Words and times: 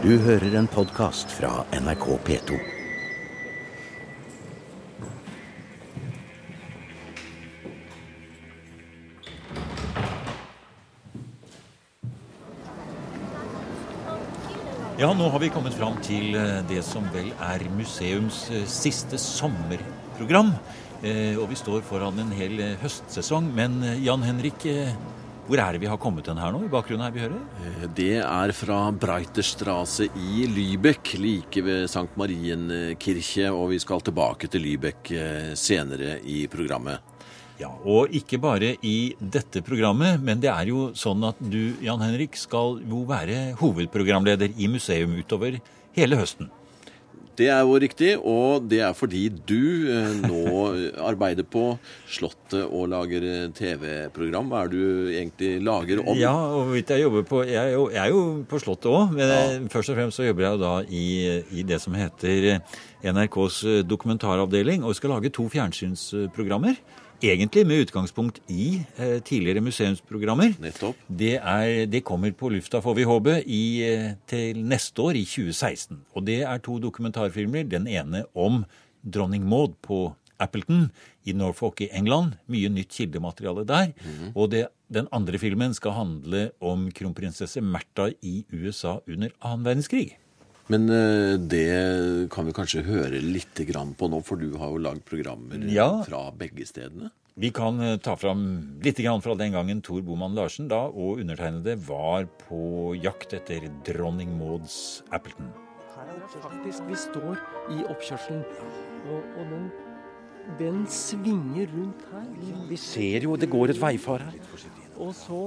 Du 0.00 0.14
hører 0.16 0.54
en 0.56 0.64
podkast 0.64 1.28
fra 1.36 1.50
NRK 1.76 2.04
P2. 2.24 2.54
Ja, 14.96 15.10
nå 15.12 15.28
har 15.28 15.36
vi 15.44 15.52
kommet 15.52 15.76
fram 15.76 16.00
til 16.00 16.32
eh, 16.32 16.62
det 16.72 16.80
som 16.88 17.04
vel 17.12 17.28
er 17.36 17.66
museums 17.76 18.46
eh, 18.48 18.64
siste 18.64 19.20
sommerprogram. 19.20 20.54
Eh, 21.04 21.36
Og 21.36 21.50
vi 21.52 21.60
står 21.60 21.84
foran 21.84 22.24
en 22.24 22.32
hel 22.40 22.56
høstsesong. 22.80 23.52
Men 23.52 23.82
Jan 24.00 24.24
Henrik, 24.24 24.64
hvor 25.50 25.58
er 25.58 25.74
det 25.74 25.80
vi 25.82 25.88
har 25.90 25.98
kommet 25.98 26.28
hen 26.30 26.38
her 26.38 26.52
nå? 26.54 26.60
I 26.62 26.70
bakgrunnen 26.70 27.02
her 27.02 27.14
vi 27.14 27.22
hører? 27.24 27.40
Eh, 27.58 27.86
Det 27.96 28.10
er 28.22 28.52
fra 28.54 28.78
Breiterstrasse 28.94 30.06
i 30.14 30.44
Lübeck, 30.46 31.16
like 31.18 31.62
ved 31.66 31.88
Sankt 31.90 32.14
Marienkirche, 32.16 33.48
og 33.50 33.70
vi 33.72 33.78
skal 33.82 34.00
tilbake 34.06 34.46
til 34.50 34.62
Lübeck 34.62 35.10
eh, 35.10 35.54
senere 35.58 36.20
i 36.22 36.44
programmet. 36.46 37.00
Ja, 37.60 37.68
Og 37.84 38.14
ikke 38.16 38.38
bare 38.40 38.76
i 38.86 39.14
dette 39.20 39.60
programmet, 39.60 40.22
men 40.22 40.40
det 40.40 40.48
er 40.48 40.70
jo 40.70 40.92
sånn 40.96 41.26
at 41.28 41.36
du, 41.42 41.74
Jan 41.82 42.00
Henrik, 42.00 42.38
skal 42.38 42.78
jo 42.88 43.02
være 43.10 43.50
hovedprogramleder 43.60 44.54
i 44.56 44.70
museum 44.70 45.18
utover 45.18 45.58
hele 45.98 46.16
høsten. 46.16 46.48
Det 47.40 47.48
er 47.48 47.62
jo 47.64 47.78
riktig, 47.80 48.10
og 48.18 48.66
det 48.68 48.82
er 48.84 48.96
fordi 48.96 49.22
du 49.48 49.88
eh, 49.88 50.16
nå 50.26 50.40
arbeider 51.08 51.46
på 51.48 51.64
Slottet 52.10 52.66
og 52.66 52.90
lager 52.92 53.24
eh, 53.24 53.46
TV-program. 53.56 54.50
Hva 54.50 54.64
er 54.66 54.72
det 54.72 54.80
du 54.80 55.10
egentlig 55.14 55.52
lager 55.64 56.02
om? 56.04 56.18
Ja, 56.20 56.34
og 56.34 56.66
hvorvidt 56.68 56.92
jeg 56.92 57.06
jobber 57.06 57.24
på 57.30 57.42
Jeg 57.48 57.60
er 57.62 57.74
jo, 57.78 57.86
jeg 57.94 58.02
er 58.02 58.12
jo 58.12 58.22
på 58.50 58.60
Slottet 58.60 58.90
òg, 58.92 59.14
men 59.16 59.32
ja. 59.32 59.44
først 59.72 59.94
og 59.94 60.00
fremst 60.00 60.20
så 60.20 60.28
jobber 60.28 60.46
jeg 60.46 60.58
jo 60.58 60.62
da 60.66 60.74
i, 60.84 61.06
i 61.56 61.64
det 61.66 61.80
som 61.80 61.96
heter 61.96 62.50
NRKs 63.00 63.62
dokumentaravdeling, 63.88 64.84
og 64.84 64.98
skal 64.98 65.16
lage 65.16 65.32
to 65.32 65.48
fjernsynsprogrammer. 65.48 66.76
Egentlig 67.20 67.66
med 67.68 67.82
utgangspunkt 67.84 68.38
i 68.48 68.80
eh, 68.96 69.18
tidligere 69.20 69.60
museumsprogrammer. 69.60 70.54
Nettopp. 70.62 70.96
Det, 71.06 71.34
er, 71.36 71.84
det 71.84 72.00
kommer 72.08 72.32
på 72.32 72.48
lufta, 72.48 72.80
får 72.80 72.96
vi 72.96 73.04
håpe, 73.04 73.34
i, 73.44 73.64
eh, 73.84 74.06
til 74.30 74.62
neste 74.64 75.04
år, 75.04 75.18
i 75.20 75.26
2016. 75.28 75.98
Og 76.16 76.24
det 76.24 76.38
er 76.48 76.62
to 76.64 76.78
dokumentarfilmer. 76.80 77.66
Den 77.68 77.90
ene 77.92 78.24
om 78.32 78.62
dronning 79.04 79.44
Maud 79.44 79.76
på 79.84 80.06
Appleton 80.40 80.88
i 81.28 81.36
Norfolk 81.36 81.84
i 81.84 81.90
England. 81.92 82.38
Mye 82.48 82.72
nytt 82.72 82.96
kildemateriale 82.96 83.66
der. 83.68 83.92
Og 84.32 84.48
det, 84.54 84.64
den 84.88 85.08
andre 85.12 85.38
filmen 85.38 85.76
skal 85.76 85.98
handle 85.98 86.46
om 86.64 86.88
kronprinsesse 86.88 87.60
Märtha 87.60 88.08
i 88.24 88.46
USA 88.48 89.02
under 89.04 89.36
annen 89.44 89.68
verdenskrig. 89.68 90.14
Men 90.70 90.86
eh, 90.94 91.34
det 91.50 92.28
kan 92.30 92.46
vi 92.46 92.54
kanskje 92.54 92.84
høre 92.86 93.18
litt 93.22 93.58
på 93.98 94.08
nå, 94.10 94.20
for 94.22 94.38
du 94.38 94.52
har 94.60 94.70
jo 94.70 94.78
lagd 94.78 95.02
programmer 95.08 95.58
Ja. 95.66 96.02
fra 96.06 96.30
begge 96.30 96.66
stedene. 96.66 97.10
Vi 97.34 97.50
kan 97.50 97.80
eh, 97.80 97.96
ta 97.98 98.14
fram 98.16 98.78
litt 98.84 99.00
fra 99.24 99.34
den 99.34 99.52
gangen 99.52 99.82
Tor 99.82 100.02
Boman 100.02 100.34
Larsen 100.34 100.68
da 100.68 100.86
og 100.86 101.18
undertegnede 101.22 101.74
var 101.88 102.26
på 102.46 102.94
jakt 103.02 103.34
etter 103.34 103.66
dronning 103.86 104.36
Mauds 104.38 105.02
Appleton. 105.10 105.50
Her 105.96 106.06
er 106.06 106.20
det 106.20 106.42
faktisk 106.42 106.86
Vi 106.86 106.96
står 106.96 107.38
i 107.74 107.82
oppkjørselen, 107.90 108.44
og, 109.10 109.22
og 109.40 109.50
den, 109.50 109.70
den 110.58 110.86
svinger 110.86 111.66
rundt 111.74 112.06
her. 112.12 112.30
Vi 112.70 112.76
ser 112.76 113.26
jo 113.26 113.36
det 113.36 113.50
går 113.50 113.74
et 113.74 113.80
veifar 113.82 114.22
her. 114.22 114.38
Og 115.00 115.14
så 115.16 115.42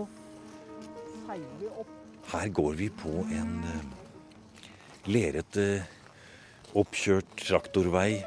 seiler 1.25 1.59
vi 1.61 1.71
opp. 1.71 1.99
Her 2.33 2.49
går 2.49 2.73
vi 2.79 2.89
på 2.89 3.21
en 3.31 3.53
eh, 5.03 5.11
lerete, 5.11 5.83
oppkjørt 6.73 7.35
traktorvei 7.37 8.23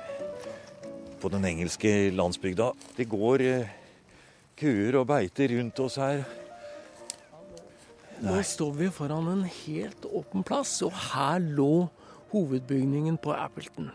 på 1.20 1.28
den 1.32 1.44
engelske 1.44 2.10
landsbygda. 2.14 2.72
Det 2.97 3.09
går 3.09 3.41
eh, 3.44 3.70
kuer 4.56 5.00
og 5.00 5.09
beiter 5.09 5.48
rundt 5.56 5.81
oss 5.81 5.97
her. 5.97 6.25
Nå 8.22 8.41
står 8.42 8.72
vi 8.78 8.88
foran 8.88 9.28
en 9.28 9.44
helt 9.44 10.06
åpen 10.09 10.44
plass, 10.47 10.82
og 10.82 10.92
her 11.12 11.41
lå 11.41 11.88
hovedbygningen 12.32 13.19
på 13.19 13.34
Appleton. 13.37 13.91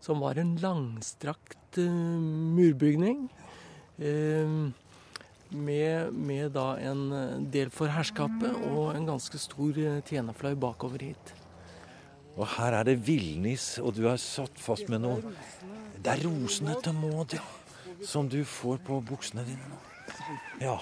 Som 0.00 0.20
var 0.20 0.38
en 0.40 0.56
langstrakt 0.56 1.78
uh, 1.78 1.90
murbygning. 1.92 3.28
eh, 3.98 4.72
med, 5.52 6.12
med 6.12 6.52
da 6.56 6.76
en 6.80 7.12
eh, 7.12 7.38
del 7.52 7.70
for 7.72 7.92
herskapet 7.92 8.56
og 8.72 8.94
en 8.96 9.06
ganske 9.06 9.38
stor 9.40 9.78
eh, 9.78 10.00
tjenerfløy 10.08 10.54
bakover 10.56 11.04
hit. 11.10 11.34
Og 12.36 12.46
her 12.54 12.78
er 12.78 12.88
det 12.88 12.96
villnis, 13.04 13.76
og 13.82 13.94
du 13.96 14.06
er 14.08 14.20
satt 14.20 14.56
fast 14.60 14.88
med 14.92 15.04
noe 15.04 15.34
Det 16.02 16.14
er 16.14 16.24
rosene 16.24 16.78
til 16.82 16.96
Maud, 16.96 17.36
ja. 17.36 17.44
Som 18.02 18.26
du 18.30 18.40
får 18.48 18.80
på 18.86 18.98
buksene 19.06 19.44
dine 19.46 19.68
nå. 19.70 19.78
Ja. 20.62 20.78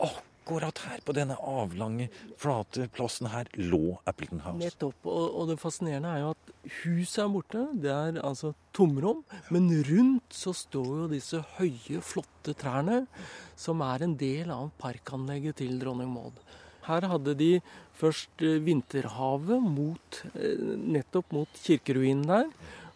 Akkurat 0.00 0.80
her 0.88 1.02
på 1.06 1.14
denne 1.14 1.36
avlange, 1.38 2.08
flate 2.40 2.88
plassen 2.90 3.28
her 3.30 3.46
lå 3.60 4.00
Appleton 4.10 4.40
House. 4.42 4.58
Nettopp. 4.58 5.06
Og, 5.06 5.36
og 5.38 5.52
det 5.52 5.60
fascinerende 5.62 6.10
er 6.10 6.24
jo 6.24 6.32
at 6.32 6.50
huset 6.80 7.22
er 7.22 7.30
borte. 7.30 7.62
Det 7.84 7.92
er 7.94 8.18
altså 8.26 8.54
tomrom. 8.74 9.22
Men 9.54 9.68
rundt 9.86 10.34
så 10.34 10.54
står 10.56 10.90
jo 11.04 11.10
disse 11.12 11.44
høye, 11.60 12.00
flotte 12.02 12.56
trærne, 12.58 13.04
som 13.54 13.84
er 13.86 14.08
en 14.08 14.16
del 14.18 14.50
av 14.50 14.72
parkanlegget 14.82 15.60
til 15.62 15.78
dronning 15.78 16.10
Maud. 16.10 16.42
Her 16.88 17.06
hadde 17.12 17.36
de 17.38 17.52
først 18.00 18.44
eh, 18.44 18.60
vinterhavet 18.64 19.64
mot, 19.64 20.22
eh, 20.34 20.60
nettopp 20.96 21.32
mot 21.36 21.64
kirkeruinen 21.64 22.26
der. 22.28 22.48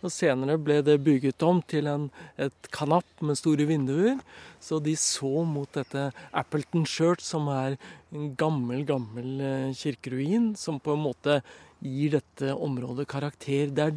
Og 0.05 0.13
senere 0.13 0.59
ble 0.61 0.83
det 0.85 0.99
bygget 1.01 1.41
om 1.47 1.63
til 1.65 1.89
en, 1.89 2.11
et 2.37 2.69
kanapp 2.75 3.23
med 3.25 3.39
store 3.41 3.65
vinduer. 3.69 4.19
Så 4.61 4.77
de 4.85 4.93
så 5.01 5.45
mot 5.49 5.71
dette 5.73 6.11
Appleton 6.37 6.85
Church, 6.85 7.25
som 7.25 7.49
er 7.53 7.79
en 8.13 8.35
gammel, 8.37 8.85
gammel 8.89 9.41
eh, 9.41 9.71
kirkeruin, 9.79 10.53
som 10.61 10.81
på 10.81 10.97
en 10.97 11.07
måte 11.07 11.41
gir 11.85 12.19
dette 12.19 12.53
området 12.53 13.09
karakter. 13.09 13.73
Det 13.73 13.89
er 13.89 13.97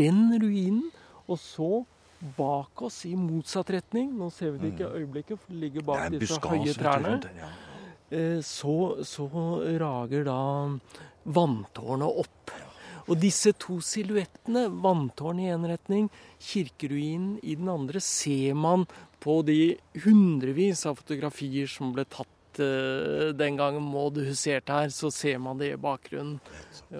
den 0.00 0.28
ruinen, 0.40 0.84
og 1.28 1.40
så 1.40 1.70
bak 2.36 2.82
oss 2.84 3.02
i 3.08 3.14
motsatt 3.16 3.70
retning, 3.72 4.12
nå 4.16 4.28
ser 4.34 4.52
vi 4.52 4.60
det 4.60 4.72
ikke 4.74 4.88
i 4.88 5.00
øyeblikket, 5.00 5.40
for 5.40 5.52
det 5.54 5.60
ligger 5.64 5.86
bak 5.88 6.10
Mm. 6.10 6.18
Disse 6.20 6.40
høye 6.40 6.74
trærne, 6.76 7.12
rundt 7.14 7.28
ja. 7.36 7.48
Eh, 8.10 8.40
så, 8.44 8.76
så 9.06 9.28
rager 9.80 10.26
da 10.28 10.40
vanntårnet 11.24 12.20
opp. 12.24 12.52
Og 13.10 13.18
disse 13.18 13.52
to 13.58 13.80
silhuettene, 13.82 14.68
vanntårnet 14.82 15.48
i 15.48 15.54
en 15.54 15.66
retning, 15.66 16.10
kirkeruinen 16.38 17.38
i 17.42 17.56
den 17.58 17.70
andre, 17.72 18.02
ser 18.04 18.54
man 18.54 18.86
på 19.20 19.40
de 19.46 19.76
hundrevis 20.04 20.84
av 20.88 21.00
fotografier 21.00 21.68
som 21.70 21.90
ble 21.96 22.06
tatt 22.08 22.60
eh, 22.62 23.30
den 23.36 23.58
gangen 23.58 23.88
Maud 23.90 24.20
huserte 24.22 24.76
her, 24.76 24.92
så 24.94 25.10
ser 25.14 25.40
man 25.42 25.58
det 25.60 25.72
i 25.74 25.80
bakgrunnen. 25.80 26.38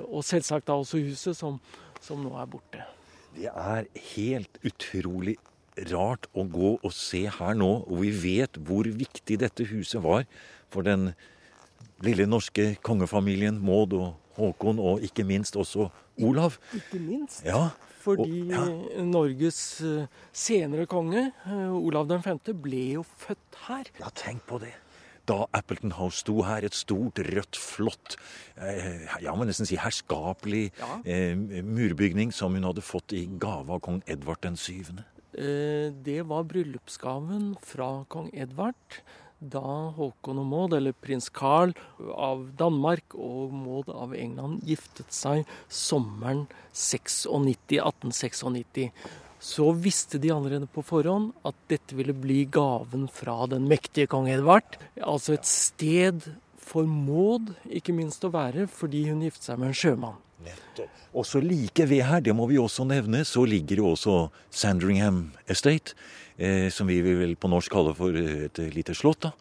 Og 0.09 0.25
selvsagt 0.27 0.69
da 0.69 0.79
også 0.81 1.03
huset, 1.05 1.39
som, 1.39 1.61
som 2.03 2.21
nå 2.25 2.35
er 2.41 2.51
borte. 2.51 2.89
Det 3.37 3.47
er 3.47 3.87
helt 4.17 4.59
utrolig 4.67 5.39
rart 5.91 6.27
å 6.35 6.43
gå 6.51 6.75
og 6.77 6.93
se 6.93 7.23
her 7.31 7.55
nå, 7.57 7.71
og 7.87 8.03
vi 8.03 8.11
vet 8.11 8.59
hvor 8.67 8.89
viktig 8.91 9.39
dette 9.41 9.69
huset 9.71 10.03
var 10.03 10.27
for 10.71 10.83
den 10.87 11.13
lille 12.05 12.27
norske 12.27 12.77
kongefamilien 12.87 13.59
Maud 13.61 13.93
og 13.99 14.15
Håkon, 14.39 14.79
og 14.81 15.03
ikke 15.05 15.25
minst 15.27 15.57
også 15.59 15.91
Olav. 16.23 16.57
Ikke 16.75 17.01
minst. 17.01 17.45
Ja, 17.45 17.69
Fordi 18.01 18.49
Og- 18.49 18.89
ja. 18.97 19.03
Norges 19.05 19.81
eh, 19.85 20.07
senere 20.33 20.87
konge, 20.89 21.33
eh, 21.45 21.69
Olav 21.77 22.07
den 22.09 22.23
5., 22.23 22.39
ble 22.63 22.95
jo 22.95 23.03
født 23.05 23.59
her. 23.67 23.85
ja 24.01 24.09
tenk 24.15 24.47
på 24.49 24.59
det. 24.59 24.73
Da 25.29 25.45
Appleton 25.53 25.93
House 25.93 26.17
sto 26.25 26.41
her, 26.43 26.65
et 26.65 26.73
stort, 26.75 27.19
rødt, 27.21 27.57
flott, 27.61 28.17
eh, 28.57 29.07
ja, 29.21 29.35
må 29.37 29.45
nesten 29.45 29.67
si 29.67 29.77
herskapelig 29.77 30.71
Ja. 30.79 31.03
eh, 31.05 31.35
murbygning 31.63 32.33
som 32.33 32.55
hun 32.55 32.63
hadde 32.65 32.81
fått 32.81 33.13
i 33.13 33.27
gave 33.39 33.69
av 33.69 33.81
kong 33.83 34.03
Edvard 34.09 34.41
den 34.41 34.57
syvende. 34.57 35.05
Eh, 35.37 35.91
Det 36.03 36.27
var 36.27 36.43
bryllupsgaven 36.45 37.57
fra 37.61 38.05
kong 38.09 38.31
Edvard 38.33 38.75
da 39.41 39.91
Håkon 39.97 40.43
og 40.43 40.47
Maud, 40.47 40.75
eller 40.77 40.93
prins 40.93 41.31
Carl 41.33 41.73
av 42.13 42.45
Danmark 42.61 43.17
og 43.17 43.55
Maud 43.57 43.89
av 43.93 44.15
England, 44.17 44.61
giftet 44.69 45.11
seg 45.15 45.49
sommeren 45.67 46.47
96, 46.77 47.27
1896. 47.27 48.91
Så 49.41 49.71
visste 49.73 50.21
de 50.21 50.33
allerede 50.35 50.69
på 50.69 50.85
forhånd 50.85 51.33
at 51.49 51.57
dette 51.73 51.97
ville 51.97 52.13
bli 52.13 52.45
gaven 52.53 53.09
fra 53.09 53.47
den 53.49 53.65
mektige 53.71 54.11
kong 54.13 54.29
Edvard. 54.29 54.77
Altså 55.01 55.39
et 55.39 55.49
sted 55.49 56.29
for 56.61 56.85
Maud, 56.85 57.55
ikke 57.73 57.97
minst 57.97 58.25
å 58.29 58.35
være, 58.35 58.69
fordi 58.69 59.07
hun 59.09 59.25
giftet 59.25 59.49
seg 59.49 59.63
med 59.63 59.73
en 59.73 59.81
sjømann. 59.81 60.21
Og 61.15 61.27
så 61.27 61.41
like 61.43 61.87
ved 61.91 62.05
her, 62.07 62.21
det 62.21 62.35
må 62.37 62.47
vi 62.51 62.59
også 62.59 62.87
nevne, 62.89 63.25
så 63.27 63.45
ligger 63.45 63.83
jo 63.83 63.91
også 63.95 64.17
Sandringham 64.51 65.33
Estate, 65.51 65.97
eh, 66.39 66.71
som 66.71 66.87
vi 66.87 67.01
vil 67.03 67.35
på 67.37 67.51
norsk 67.51 67.73
kalle 67.73 67.95
for 67.99 68.15
et 68.15 68.63
lite 68.75 68.95
slott. 68.95 69.29
da. 69.29 69.35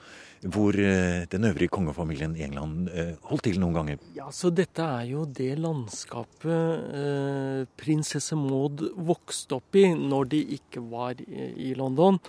hvor 0.48 0.72
eh, 0.72 1.26
den 1.28 1.44
øvrige 1.44 1.68
kongefamilien 1.68 2.36
i 2.36 2.44
England 2.44 2.90
eh, 2.94 3.16
holdt 3.28 3.44
til 3.44 3.60
noen 3.60 3.76
ganger. 3.76 3.98
Ja, 4.16 4.30
så 4.32 4.50
dette 4.50 4.82
er 4.82 5.04
jo 5.10 5.26
det 5.26 5.58
landskapet 5.60 6.96
eh, 6.96 7.66
prinsesse 7.76 8.38
Maud 8.40 8.86
vokste 8.96 9.60
opp 9.60 9.76
i 9.76 9.90
når 9.94 10.32
de 10.32 10.42
ikke 10.56 10.84
var 10.92 11.20
i, 11.20 11.50
i 11.70 11.74
London. 11.76 12.22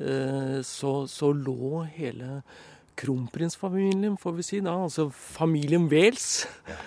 Eh, 0.00 0.60
så, 0.64 1.04
så 1.06 1.32
lå 1.36 1.84
hele 1.98 2.40
kronprinsfamilien, 2.98 4.16
får 4.20 4.34
vi 4.38 4.46
si 4.46 4.60
da, 4.64 4.74
altså 4.86 5.08
familien 5.12 5.86
Wales, 5.90 6.46
ja. 6.68 6.80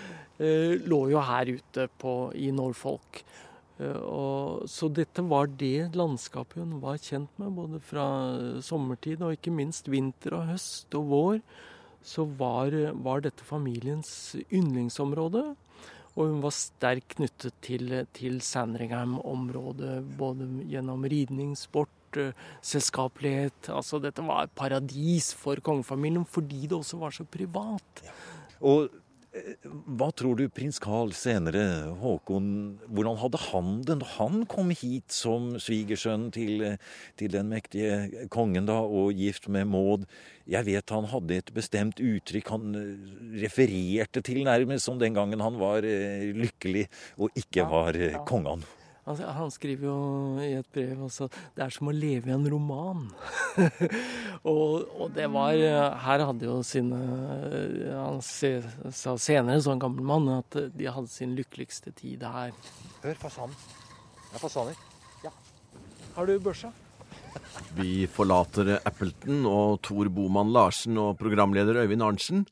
lå 0.89 1.00
jo 1.13 1.21
her 1.23 1.53
ute 1.55 1.88
på, 2.01 2.17
i 2.35 2.51
Norfolk. 2.51 3.23
Eh, 3.79 3.97
Og, 3.97 4.67
så 4.69 4.89
dette 4.89 5.23
var 5.25 5.47
det 5.47 5.95
landskapet 5.97 6.61
hun 6.61 6.79
var 6.83 7.01
kjent 7.01 7.31
med, 7.41 7.53
både 7.57 7.81
fra 7.81 8.05
sommertid 8.61 9.23
og 9.23 9.38
ikke 9.38 9.53
minst 9.53 9.89
vinter 9.89 10.38
og 10.38 10.50
høst 10.53 10.94
og 11.00 11.09
vår. 11.09 11.39
Så 12.03 12.25
var, 12.38 12.75
var 13.00 13.23
dette 13.23 13.45
familiens 13.47 14.35
yndlingsområde. 14.51 15.55
Og 16.13 16.29
hun 16.29 16.44
var 16.44 16.53
sterkt 16.53 17.15
knyttet 17.17 17.55
til, 17.65 17.89
til 18.13 18.35
Sandringham-området, 18.45 19.95
både 20.19 20.45
gjennom 20.69 21.07
ridning, 21.09 21.55
sport, 21.57 21.89
selskapelighet. 22.63 23.69
Altså 23.74 24.01
dette 24.04 24.24
var 24.25 24.48
et 24.48 24.57
paradis 24.57 25.31
for 25.38 25.62
kongefamilien 25.63 26.25
fordi 26.30 26.68
det 26.68 26.77
også 26.80 27.00
var 27.01 27.15
så 27.15 27.25
privat. 27.25 28.04
Og 28.63 28.89
eh, 29.33 29.56
hva 29.98 30.10
tror 30.15 30.38
du 30.39 30.45
prins 30.54 30.77
Carl 30.83 31.12
senere, 31.18 31.63
Håkon, 32.00 32.51
hvordan 32.88 33.18
hadde 33.21 33.42
han 33.50 33.71
det 33.88 33.98
når 34.00 34.12
han 34.18 34.44
kom 34.51 34.69
hit 34.75 35.12
som 35.13 35.54
svigersønn 35.62 36.30
til, 36.36 36.63
til 37.19 37.33
den 37.33 37.50
mektige 37.51 38.27
kongen 38.33 38.69
da, 38.69 38.80
og 38.83 39.12
gift 39.18 39.50
med 39.51 39.68
Maud? 39.74 40.06
Jeg 40.50 40.68
vet 40.68 40.92
han 40.92 41.07
hadde 41.07 41.39
et 41.39 41.51
bestemt 41.56 42.00
uttrykk 42.04 42.54
han 42.54 42.77
eh, 42.77 43.10
refererte 43.44 44.24
til 44.27 44.44
nærmest 44.48 44.89
som 44.89 45.00
den 45.01 45.15
gangen 45.15 45.44
han 45.44 45.60
var 45.60 45.88
eh, 45.88 46.30
lykkelig 46.36 46.88
og 47.18 47.31
ikke 47.39 47.63
Ja, 47.63 47.69
var 47.71 48.00
eh, 48.00 48.13
ja. 48.13 48.24
kongen. 48.27 48.63
Altså, 49.03 49.27
han 49.35 49.51
skriver 49.51 49.89
jo 49.89 49.95
i 50.39 50.53
et 50.55 50.67
brev 50.71 51.01
også 51.03 51.27
det 51.57 51.65
er 51.65 51.73
som 51.75 51.89
å 51.91 51.95
leve 51.95 52.29
i 52.29 52.35
en 52.35 52.45
roman. 52.47 53.01
og, 54.51 54.85
og 54.95 55.09
det 55.15 55.27
var 55.33 55.57
Her 56.05 56.23
hadde 56.29 56.47
jo 56.47 56.61
sine 56.63 57.00
Han 57.97 58.21
se, 58.23 58.55
sa 58.95 59.17
senere, 59.19 59.59
som 59.63 59.75
en 59.75 59.83
gammel 59.83 60.07
mann, 60.07 60.29
at 60.39 60.55
de 60.71 60.88
hadde 60.88 61.11
sin 61.11 61.35
lykkeligste 61.35 61.91
tid 61.97 62.23
her. 62.23 62.55
Hør 63.03 63.19
fasanen. 63.25 63.59
Det 64.29 64.39
er 64.39 64.45
fasaner. 64.45 64.79
Ja. 65.25 65.33
Har 66.15 66.29
du 66.29 66.38
børsa? 66.39 66.71
Vi 67.77 68.05
forlater 68.11 68.77
Appleton 68.79 69.44
og 69.50 69.81
Tor 69.85 70.09
Boman 70.13 70.53
Larsen 70.55 70.97
og 71.01 71.17
programleder 71.19 71.83
Øyvind 71.83 72.05
Arntzen. 72.05 72.45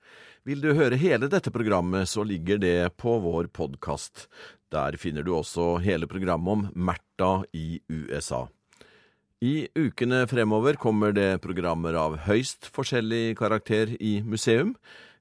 Vil 0.47 0.61
du 0.63 0.71
høre 0.73 0.97
hele 0.97 1.29
dette 1.29 1.53
programmet, 1.53 2.09
så 2.09 2.25
ligger 2.25 2.57
det 2.61 2.77
på 2.97 3.19
vår 3.21 3.51
podkast. 3.53 4.25
Der 4.71 4.95
finner 4.97 5.25
du 5.27 5.33
også 5.35 5.75
hele 5.83 6.07
programmet 6.07 6.51
om 6.51 6.67
Märtha 6.71 7.43
i 7.53 7.81
USA. 7.91 8.45
I 9.41 9.67
ukene 9.73 10.27
fremover 10.29 10.77
kommer 10.77 11.15
det 11.17 11.41
programmer 11.41 11.97
av 11.97 12.19
høyst 12.27 12.69
forskjellig 12.71 13.35
karakter 13.39 13.95
i 13.99 14.19
museum. 14.21 14.75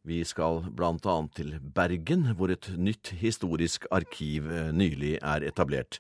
Vi 0.07 0.21
skal 0.25 0.63
blant 0.77 1.05
annet 1.09 1.35
til 1.37 1.55
Bergen, 1.61 2.29
hvor 2.37 2.53
et 2.53 2.69
nytt 2.77 3.15
historisk 3.21 3.89
arkiv 3.93 4.47
eh, 4.53 4.71
nylig 4.77 5.19
er 5.19 5.45
etablert. 5.49 5.99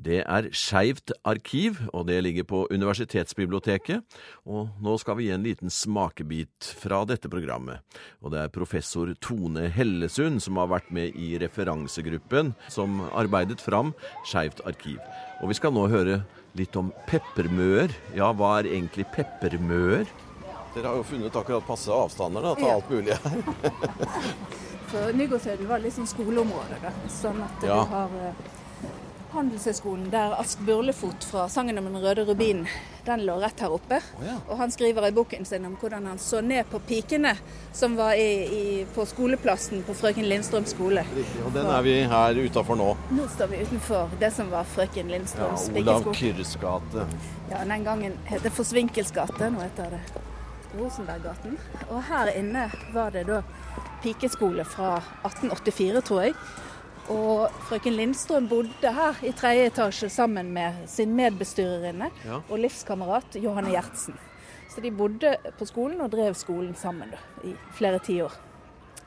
Det 0.00 0.22
er 0.24 0.46
Skeivt 0.56 1.12
arkiv, 1.28 1.76
og 1.92 2.06
det 2.08 2.22
ligger 2.24 2.46
på 2.48 2.62
Universitetsbiblioteket. 2.72 4.00
Og 4.48 4.70
nå 4.80 4.94
skal 5.02 5.18
vi 5.18 5.26
gi 5.28 5.34
en 5.34 5.44
liten 5.44 5.68
smakebit 5.72 6.70
fra 6.80 7.02
dette 7.08 7.28
programmet. 7.28 7.82
Og 8.24 8.32
det 8.32 8.40
er 8.46 8.52
professor 8.54 9.12
Tone 9.20 9.66
Hellesund 9.74 10.40
som 10.40 10.56
har 10.56 10.70
vært 10.72 10.88
med 10.94 11.16
i 11.20 11.34
referansegruppen 11.42 12.54
som 12.72 13.02
arbeidet 13.12 13.60
fram 13.60 13.92
Skeivt 14.24 14.62
arkiv. 14.64 14.96
Og 15.42 15.52
vi 15.52 15.58
skal 15.60 15.74
nå 15.76 15.84
høre 15.92 16.22
litt 16.56 16.74
om 16.80 16.88
peppermøer. 17.10 17.92
Ja, 18.16 18.32
hva 18.32 18.56
er 18.62 18.70
egentlig 18.72 19.04
peppermøer? 19.14 20.08
Dere 20.74 20.86
har 20.86 20.96
jo 21.00 21.04
funnet 21.10 21.34
akkurat 21.36 21.66
passe 21.66 21.90
avstander 21.92 22.44
da, 22.46 22.54
til 22.54 22.68
Ja. 22.70 22.74
alt 22.78 22.90
mulig 22.90 23.16
her. 23.18 24.10
For 24.90 25.12
Nygårdshøyden 25.14 25.68
var 25.70 25.82
litt 25.82 25.94
sånn 25.94 26.08
skoleområde. 26.10 26.78
Da. 26.82 26.90
Sånn 27.10 27.38
at 27.44 27.62
Ja. 27.66 27.82
du 27.84 27.90
har 27.92 28.16
eh, 28.30 28.34
Handelshøyskolen, 29.32 30.08
der 30.10 30.32
Ask 30.40 30.58
Burlefot 30.66 31.24
fra 31.24 31.44
sangen 31.48 31.78
om 31.78 31.84
den 31.86 31.98
røde 32.02 32.24
rubinen, 32.26 32.66
den 33.06 33.22
lå 33.26 33.36
rett 33.40 33.60
her 33.62 33.70
oppe. 33.72 34.00
ja. 34.26 34.36
Og 34.48 34.58
han 34.58 34.70
skriver 34.74 35.06
i 35.06 35.12
boken 35.14 35.44
sin 35.46 35.64
om 35.64 35.76
hvordan 35.80 36.06
han 36.06 36.18
så 36.18 36.40
ned 36.40 36.64
på 36.70 36.78
pikene 36.88 37.36
som 37.72 37.94
var 37.96 38.12
i, 38.18 38.26
i, 38.60 38.86
på 38.94 39.04
skoleplassen 39.06 39.84
på 39.86 39.94
frøken 39.94 40.26
Lindstrøms 40.28 40.74
skole. 40.74 41.04
Riktig, 41.16 41.44
og 41.46 41.52
den 41.54 41.66
er 41.70 41.82
vi 41.86 41.94
her 42.10 42.40
utafor 42.44 42.76
nå. 42.80 42.88
Nå 43.14 43.28
står 43.36 43.52
vi 43.54 43.62
utenfor 43.62 44.10
det 44.20 44.32
som 44.34 44.50
var 44.50 44.64
frøken 44.64 45.06
Ja, 45.10 45.16
Lindstrøms 45.16 45.68
Olav 45.70 46.02
pikeskole. 46.02 46.16
Kyrres 46.16 46.56
gate. 46.60 47.06
Ja, 47.50 47.62
den 47.64 47.84
gangen 47.86 48.18
het 48.26 48.42
det 48.42 48.52
Forsvinkels 48.54 49.14
gate, 49.14 49.50
nå 49.50 49.62
heter 49.62 49.94
det 49.94 50.02
Rosenberggaten. 50.78 51.56
Og 51.90 52.02
her 52.06 52.30
inne 52.38 52.68
var 52.94 53.10
det 53.14 53.24
da 53.30 53.40
pikeskole 54.02 54.64
fra 54.64 54.96
1884, 55.26 56.02
tror 56.06 56.22
jeg. 56.28 56.34
Og 57.10 57.50
frøken 57.66 57.96
Lindstrøm 57.98 58.46
bodde 58.50 58.92
her 58.94 59.16
i 59.26 59.32
tredje 59.34 59.66
etasje 59.70 60.08
sammen 60.14 60.52
med 60.54 60.84
sin 60.90 61.14
medbestyrerinne 61.18 62.10
Ja. 62.24 62.40
og 62.48 62.58
livskamerat 62.58 63.34
Johanne 63.42 63.72
Gjertsen. 63.74 64.14
Så 64.70 64.80
de 64.80 64.90
bodde 64.94 65.32
på 65.58 65.66
skolen 65.66 66.00
og 66.00 66.10
drev 66.12 66.34
skolen 66.38 66.74
sammen 66.78 67.10
da, 67.10 67.18
i 67.44 67.54
flere 67.74 67.98
tiår. 67.98 68.30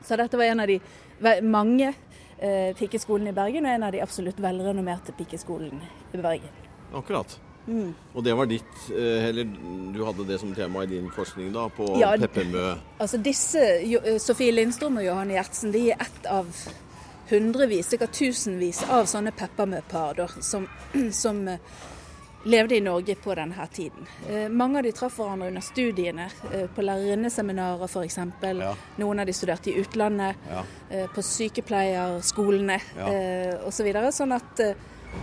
Så 0.04 0.16
dette 0.20 0.36
var 0.36 0.44
en 0.44 0.60
av 0.60 0.68
de 0.68 0.80
mange 1.42 1.94
eh, 2.38 2.74
pikeskolene 2.76 3.32
i 3.32 3.36
Bergen, 3.36 3.64
og 3.64 3.72
en 3.72 3.86
av 3.88 3.92
de 3.92 4.02
absolutt 4.04 4.40
velrenommerte 4.44 5.14
pikeskolene 5.16 5.88
i 6.12 6.20
Bergen. 6.20 6.52
Akkurat. 6.92 7.38
Mm. 7.66 7.94
Og 8.12 8.24
det 8.26 8.34
var 8.36 8.44
ditt, 8.50 8.74
eh, 8.92 9.30
eller 9.30 9.48
du 9.94 10.02
hadde 10.04 10.26
det 10.28 10.36
som 10.42 10.52
tema 10.54 10.82
i 10.84 10.90
din 10.90 11.08
forskning 11.10 11.52
da, 11.54 11.70
på 11.72 11.88
Ja, 11.98 12.12
peppermø. 12.20 12.74
Altså 13.00 13.16
disse, 13.24 13.64
Sofie 14.20 14.52
Lindstrøm 14.52 15.00
og 15.00 15.06
Johanne 15.06 15.38
Gjertsen, 15.38 15.72
de 15.72 15.86
er 15.94 16.02
ett 16.04 16.26
av 16.28 16.50
hundrevis, 17.30 17.88
sikkert 17.94 18.12
tusenvis 18.18 18.82
av 18.90 19.06
sånne 19.10 19.32
peppermøpar 19.36 20.40
som, 20.44 20.66
som 21.12 21.42
eh, 21.48 21.58
levde 22.44 22.76
i 22.76 22.80
Norge 22.84 23.14
på 23.16 23.34
denne 23.38 23.66
tiden. 23.72 24.04
Eh, 24.28 24.48
mange 24.52 24.78
av 24.78 24.84
de 24.84 24.92
traff 24.92 25.16
hverandre 25.18 25.48
under 25.48 25.64
studiene, 25.64 26.26
eh, 26.52 26.66
på 26.68 26.84
lærerinneseminarer 26.84 27.86
f.eks. 27.88 28.18
Ja. 28.60 28.74
Noen 29.00 29.20
av 29.22 29.26
de 29.30 29.32
studerte 29.36 29.72
i 29.72 29.78
utlandet, 29.80 30.36
Ja. 30.50 30.64
på 31.14 31.22
sykepleierskolene 31.24 32.80
Ja. 32.96 33.08
eh, 33.12 33.54
osv. 33.66 33.72
Så 33.80 33.84
videre, 33.88 34.12
sånn 34.12 34.32
at 34.36 34.60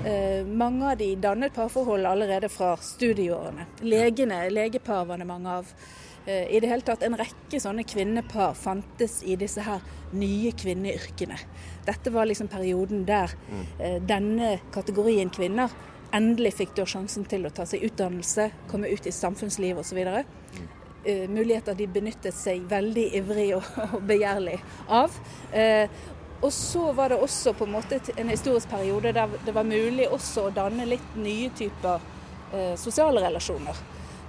eh, 0.06 0.44
mange 0.46 0.92
av 0.92 0.98
de 0.98 1.16
dannet 1.16 1.54
parforhold 1.54 2.06
allerede 2.06 2.50
fra 2.50 2.76
studieårene. 2.78 3.66
Legene, 3.82 4.50
legepar 4.50 5.06
var 5.06 5.18
det 5.18 5.28
mange 5.28 5.50
av. 5.62 5.68
I 6.28 6.60
det 6.62 6.68
hele 6.70 6.82
tatt 6.86 7.02
en 7.04 7.16
rekke 7.18 7.58
sånne 7.60 7.82
kvinnepar 7.84 8.54
fantes 8.54 9.24
i 9.26 9.34
disse 9.42 9.64
her 9.66 9.82
nye 10.14 10.52
kvinneyrkene. 10.54 11.36
Dette 11.86 12.14
var 12.14 12.28
liksom 12.30 12.50
perioden 12.52 13.06
der 13.08 13.32
mm. 13.50 14.06
denne 14.06 14.52
kategorien 14.74 15.32
kvinner 15.34 15.72
endelig 16.12 16.54
fikk 16.60 16.76
da 16.76 16.86
sjansen 16.88 17.26
til 17.30 17.48
å 17.48 17.54
ta 17.56 17.66
seg 17.68 17.86
utdannelse, 17.88 18.50
komme 18.72 18.92
ut 18.92 19.08
i 19.08 19.14
samfunnsliv 19.16 19.80
osv. 19.82 20.02
Uh, 20.02 21.28
muligheter 21.32 21.78
de 21.78 21.88
benyttet 21.90 22.38
seg 22.38 22.66
veldig 22.70 23.08
ivrig 23.22 23.52
og, 23.58 23.70
og 23.96 24.02
begjærlig 24.10 24.60
av. 24.88 25.16
Eh, 25.52 25.88
og 26.42 26.50
så 26.54 26.88
var 26.98 27.14
det 27.14 27.20
også 27.22 27.54
på 27.54 27.68
en 27.68 27.76
måte 27.76 28.00
en 28.18 28.30
historisk 28.32 28.70
periode 28.72 29.12
der 29.14 29.34
det 29.46 29.54
var 29.54 29.68
mulig 29.68 30.08
også 30.10 30.48
å 30.48 30.54
danne 30.54 30.88
litt 30.90 31.18
nye 31.18 31.52
typer 31.58 32.02
eh, 32.54 32.74
sosiale 32.82 33.22
relasjoner. 33.22 33.78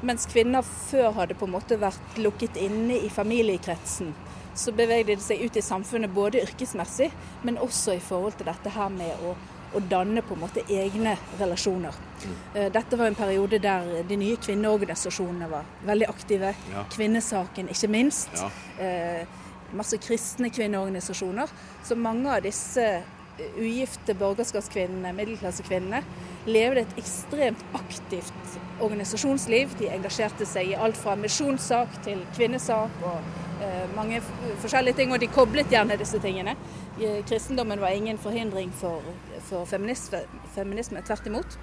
Mens 0.05 0.27
kvinner 0.29 0.67
før 0.67 1.15
hadde 1.17 1.37
på 1.39 1.47
en 1.49 1.55
måte 1.55 1.79
vært 1.81 2.19
lukket 2.21 2.59
inne 2.61 2.99
i 3.07 3.09
familiekretsen, 3.13 4.13
så 4.55 4.75
bevegde 4.77 5.17
de 5.17 5.25
seg 5.25 5.43
ut 5.47 5.57
i 5.57 5.65
samfunnet 5.65 6.13
både 6.13 6.43
yrkesmessig, 6.43 7.11
men 7.43 7.59
også 7.59 7.97
i 7.97 8.03
forhold 8.05 8.37
til 8.39 8.49
dette 8.51 8.73
her 8.75 8.91
med 8.93 9.25
å, 9.25 9.35
å 9.73 9.83
danne 9.91 10.25
på 10.25 10.37
en 10.37 10.43
måte 10.45 10.65
egne 10.69 11.15
relasjoner. 11.41 11.97
Mm. 12.23 12.35
Dette 12.75 12.99
var 12.99 13.09
en 13.09 13.19
periode 13.19 13.61
der 13.63 14.03
de 14.09 14.19
nye 14.21 14.41
kvinneorganisasjonene 14.43 15.49
var 15.51 15.71
veldig 15.89 16.11
aktive. 16.13 16.53
Ja. 16.73 16.85
Kvinnesaken 16.93 17.73
ikke 17.73 17.91
minst. 17.93 18.37
Ja. 18.37 18.51
Eh, 18.85 19.41
masse 19.77 19.99
kristne 20.03 20.51
kvinneorganisasjoner. 20.53 21.51
Så 21.85 21.97
mange 21.97 22.31
av 22.37 22.45
disse 22.45 22.85
eh, 22.85 23.57
ugifte 23.57 24.15
borgerskapskvinnene, 24.19 25.15
middelklassekvinnene, 25.17 26.03
levde 26.47 26.85
et 26.85 26.99
ekstremt 27.01 27.63
aktivt 27.79 28.59
organisasjonsliv. 28.83 29.73
De 29.81 29.91
engasjerte 29.95 30.47
seg 30.49 30.73
i 30.73 30.77
alt 30.79 30.99
fra 30.99 31.17
misjonssak 31.19 32.03
til 32.07 32.23
kvinnesak 32.37 33.03
og 33.07 33.19
eh, 33.19 33.52
mange 33.97 34.21
forskjellige 34.63 34.97
ting, 35.01 35.13
og 35.13 35.21
de 35.21 35.31
koblet 35.33 35.71
gjerne 35.73 35.99
disse 36.01 36.19
tingene. 36.23 36.57
Eh, 37.01 37.23
kristendommen 37.29 37.81
var 37.81 37.95
ingen 37.97 38.19
forhindring 38.19 38.73
for, 38.73 39.03
for 39.49 39.65
feminisme, 39.65 40.25
feminisme, 40.55 41.03
tvert 41.07 41.27
imot. 41.27 41.59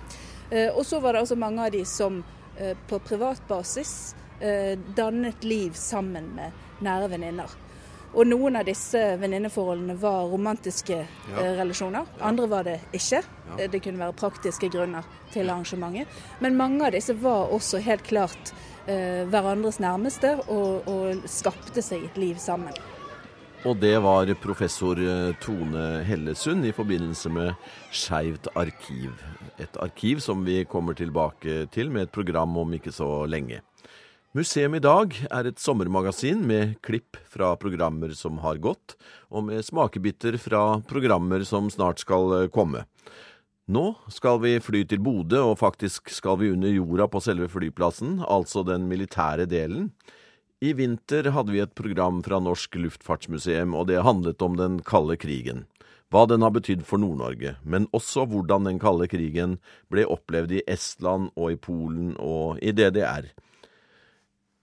Eh, 0.51 0.69
og 0.73 0.85
så 0.85 0.99
var 0.99 1.13
det 1.13 1.21
også 1.21 1.37
mange 1.39 1.65
av 1.65 1.71
de 1.71 1.85
som 1.85 2.23
eh, 2.57 2.77
på 2.87 2.99
privat 2.99 3.41
basis 3.47 4.15
eh, 4.39 4.77
dannet 4.97 5.43
liv 5.43 5.73
sammen 5.77 6.31
med 6.35 6.85
nære 6.85 7.11
venninner. 7.11 7.53
Og 8.17 8.25
noen 8.25 8.55
av 8.57 8.65
disse 8.65 8.97
venninneforholdene 9.21 9.95
var 10.01 10.23
romantiske 10.31 10.95
Ja. 10.97 11.39
eh, 11.43 11.55
relasjoner. 11.59 12.05
Andre 12.21 12.47
var 12.47 12.63
det 12.63 12.79
ikke. 12.93 13.21
Ja. 13.23 13.57
Eh, 13.59 13.67
Det 13.69 13.81
kunne 13.83 13.99
være 13.99 14.13
praktiske 14.13 14.69
grunner 14.71 15.03
til 15.31 15.49
arrangementet. 15.49 16.07
Men 16.41 16.57
mange 16.57 16.85
av 16.85 16.91
disse 16.91 17.13
var 17.13 17.49
også 17.53 17.79
helt 17.81 18.03
klart 18.03 18.53
eh, 18.87 19.25
hverandres 19.29 19.79
nærmeste 19.79 20.39
og, 20.49 20.87
og 20.87 21.21
skapte 21.29 21.81
seg 21.81 22.03
et 22.05 22.17
liv 22.17 22.35
sammen. 22.37 22.73
Og 23.65 23.77
det 23.79 24.01
var 24.01 24.25
professor 24.41 24.95
eh, 24.97 25.33
Tone 25.41 26.03
Hellesund 26.03 26.65
i 26.65 26.71
forbindelse 26.71 27.29
med 27.29 27.53
Skeivt 27.91 28.47
arkiv. 28.55 29.11
Et 29.59 29.77
arkiv 29.83 30.19
som 30.23 30.45
vi 30.45 30.63
kommer 30.65 30.93
tilbake 30.95 31.67
til 31.71 31.91
med 31.91 32.03
et 32.07 32.11
program 32.11 32.57
om 32.57 32.73
ikke 32.73 32.91
så 32.91 33.27
lenge. 33.27 33.59
Museum 34.37 34.75
i 34.77 34.79
dag 34.79 35.15
er 35.33 35.47
et 35.49 35.57
sommermagasin 35.57 36.43
med 36.45 36.75
klipp 36.85 37.17
fra 37.33 37.55
programmer 37.57 38.11
som 38.13 38.35
har 38.43 38.59
gått, 38.61 38.93
og 39.33 39.47
med 39.47 39.65
smakebiter 39.65 40.37
fra 40.37 40.83
programmer 40.85 41.41
som 41.49 41.71
snart 41.73 42.03
skal 42.03 42.35
eh, 42.37 42.45
komme. 42.53 42.83
Nå 43.65 43.95
skal 44.13 44.37
vi 44.43 44.51
fly 44.61 44.83
til 44.85 45.01
Bodø, 45.01 45.41
og 45.47 45.57
faktisk 45.63 46.13
skal 46.13 46.37
vi 46.43 46.51
under 46.53 46.69
jorda 46.69 47.09
på 47.09 47.23
selve 47.25 47.49
flyplassen, 47.49 48.19
altså 48.21 48.61
den 48.69 48.85
militære 48.91 49.49
delen. 49.49 49.89
I 50.61 50.75
vinter 50.77 51.31
hadde 51.33 51.57
vi 51.57 51.65
et 51.65 51.73
program 51.73 52.21
fra 52.21 52.37
Norsk 52.37 52.77
Luftfartsmuseum, 52.85 53.73
og 53.73 53.89
det 53.89 54.05
handlet 54.05 54.45
om 54.45 54.61
den 54.61 54.77
kalde 54.85 55.17
krigen. 55.17 55.65
Hva 56.13 56.27
den 56.29 56.45
har 56.45 56.53
betydd 56.53 56.85
for 56.85 57.01
Nord-Norge, 57.01 57.57
men 57.65 57.89
også 57.97 58.29
hvordan 58.29 58.69
den 58.69 58.77
kalde 58.77 59.09
krigen 59.09 59.57
ble 59.89 60.05
opplevd 60.05 60.59
i 60.59 60.65
Estland 60.69 61.31
og 61.33 61.57
i 61.57 61.61
Polen 61.69 62.13
og 62.21 62.61
i 62.61 62.77
DDR. 62.77 63.33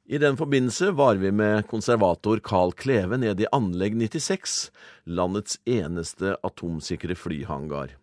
I 0.09 0.19
den 0.19 0.37
forbindelse 0.37 0.91
var 0.91 1.15
vi 1.15 1.33
med 1.33 1.67
konservator 1.67 2.39
Carl 2.39 2.71
Kleve 2.73 3.17
nede 3.19 3.43
i 3.43 3.47
Anlegg 3.53 3.97
96, 3.99 4.71
landets 5.05 5.59
eneste 5.67 6.37
atomsikre 6.47 7.17
flyhangar. 7.19 7.97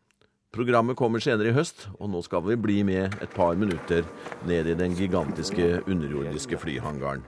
Programmet 0.52 0.98
kommer 1.00 1.24
senere 1.24 1.54
i 1.54 1.56
høst, 1.56 1.86
og 1.96 2.12
nå 2.12 2.20
skal 2.28 2.44
vi 2.50 2.58
bli 2.60 2.82
med 2.84 3.16
et 3.24 3.32
par 3.32 3.56
minutter 3.56 4.04
ned 4.44 4.68
i 4.68 4.76
den 4.76 4.98
gigantiske 5.00 5.70
underjordiske 5.88 6.60
flyhangaren. 6.60 7.24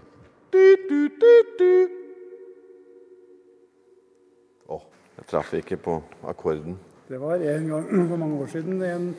Å, 4.68 4.82
jeg 5.22 5.32
traff 5.32 5.56
ikke 5.56 5.80
på 5.88 6.02
akkorden. 6.28 6.76
Det 7.08 7.24
var 7.24 7.40
en 7.40 7.72
gang 7.72 7.88
for 8.12 8.20
mange 8.20 8.44
år 8.44 8.52
siden 8.58 8.84
en 8.84 9.12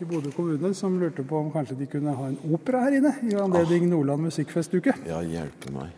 i 0.00 0.06
Bodø 0.08 0.30
kommune 0.34 0.72
som 0.74 0.96
lurte 0.98 1.22
på 1.26 1.38
om 1.38 1.50
kanskje 1.54 1.76
de 1.78 1.86
kunne 1.90 2.14
ha 2.18 2.26
en 2.30 2.38
opera 2.56 2.82
her 2.86 2.96
inne 2.98 3.12
i 3.28 3.36
anledning 3.38 3.86
Nordland 3.92 4.26
musikkfestuke. 4.26 4.96
Ja, 5.06 5.20
hjelpe 5.22 5.70
meg. 5.74 5.92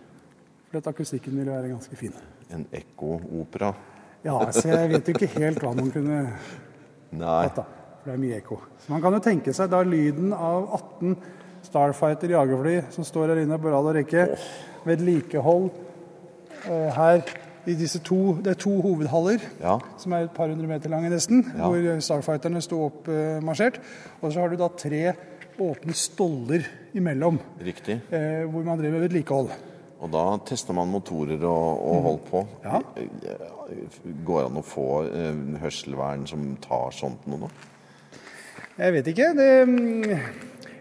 For 0.69 0.81
at 0.83 0.91
akustikken 0.91 1.39
ville 1.39 1.55
være 1.55 1.71
ganske 1.73 1.97
fin. 1.97 2.13
En 2.53 2.67
ekko-opera. 2.75 3.73
Ja, 4.27 4.37
så 4.53 4.69
jeg 4.69 4.91
vet 4.93 5.09
jo 5.09 5.15
ikke 5.17 5.31
helt 5.39 5.63
hva 5.63 5.73
man 5.79 5.89
kunne 5.95 6.21
hatt, 6.27 7.57
da. 7.57 7.65
For 8.03 8.11
det 8.11 8.15
er 8.19 8.23
mye 8.23 8.39
ekko. 8.43 8.61
Så 8.83 8.93
man 8.93 9.03
kan 9.05 9.17
jo 9.17 9.23
tenke 9.25 9.55
seg 9.57 9.73
da 9.73 9.81
lyden 9.87 10.35
av 10.37 10.69
18 10.77 11.17
Starfighter 11.67 12.31
jagerfly 12.31 12.77
som 12.95 13.07
står 13.07 13.33
her 13.33 13.43
inne 13.43 13.59
på 13.59 13.73
rad 13.73 13.89
og 13.89 13.97
rekke. 13.97 14.29
Vedlikehold 14.87 15.71
eh, 16.69 16.91
her 16.95 17.25
i 17.67 17.75
disse 17.75 17.99
to 18.05 18.37
Det 18.43 18.53
er 18.53 18.59
to 18.61 18.81
hovedhaller 18.81 19.39
Ja. 19.61 19.79
som 19.99 20.13
er 20.13 20.25
et 20.25 20.31
par 20.35 20.49
hundre 20.49 20.67
meter 20.69 20.89
lange 20.91 21.11
nesten, 21.11 21.45
Ja. 21.57 21.69
hvor 21.69 22.01
Starfighterne 22.01 22.63
sto 22.63 22.85
oppmarsjert. 22.87 23.81
Og 24.23 24.33
så 24.33 24.41
har 24.41 24.49
du 24.49 24.57
da 24.57 24.69
tre 24.69 25.13
åpne 25.59 25.95
stoller 25.95 26.67
imellom, 26.95 27.39
Riktig. 27.65 28.01
eh, 28.13 28.45
hvor 28.45 28.63
man 28.65 28.79
driver 28.79 28.99
med 29.01 29.09
vedlikehold. 29.09 29.51
Og 30.01 30.11
da 30.13 30.37
tester 30.45 30.75
man 30.77 30.89
motorer 30.93 31.43
og, 31.43 31.87
og 31.89 32.03
holdt 32.03 32.25
på. 32.31 32.47
Ja. 32.65 32.81
Går 34.27 34.41
det 34.43 34.51
an 34.51 34.59
å 34.61 34.65
få 34.65 34.89
eh, 35.09 35.39
hørselvern 35.63 36.27
som 36.29 36.57
tar 36.61 36.93
sånt 36.93 37.27
noe 37.27 37.39
nå? 37.47 37.49
Jeg 38.79 38.93
vet 38.93 39.07
ikke. 39.09 39.31
Det, 39.39 39.69
mm, 39.69 40.21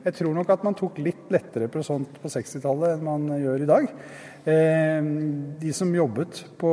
jeg 0.05 0.13
tror 0.19 0.35
nok 0.37 0.51
at 0.53 0.63
man 0.63 0.75
tok 0.77 0.99
litt 1.01 1.31
lettere 1.33 1.67
på 1.71 1.81
sånt 1.85 2.19
på 2.21 2.29
60-tallet 2.29 2.95
enn 2.95 3.03
man 3.07 3.25
gjør 3.41 3.63
i 3.65 3.69
dag. 3.69 3.87
Eh, 4.45 5.07
de 5.61 5.73
som 5.73 5.89
jobbet 5.95 6.43
på 6.61 6.71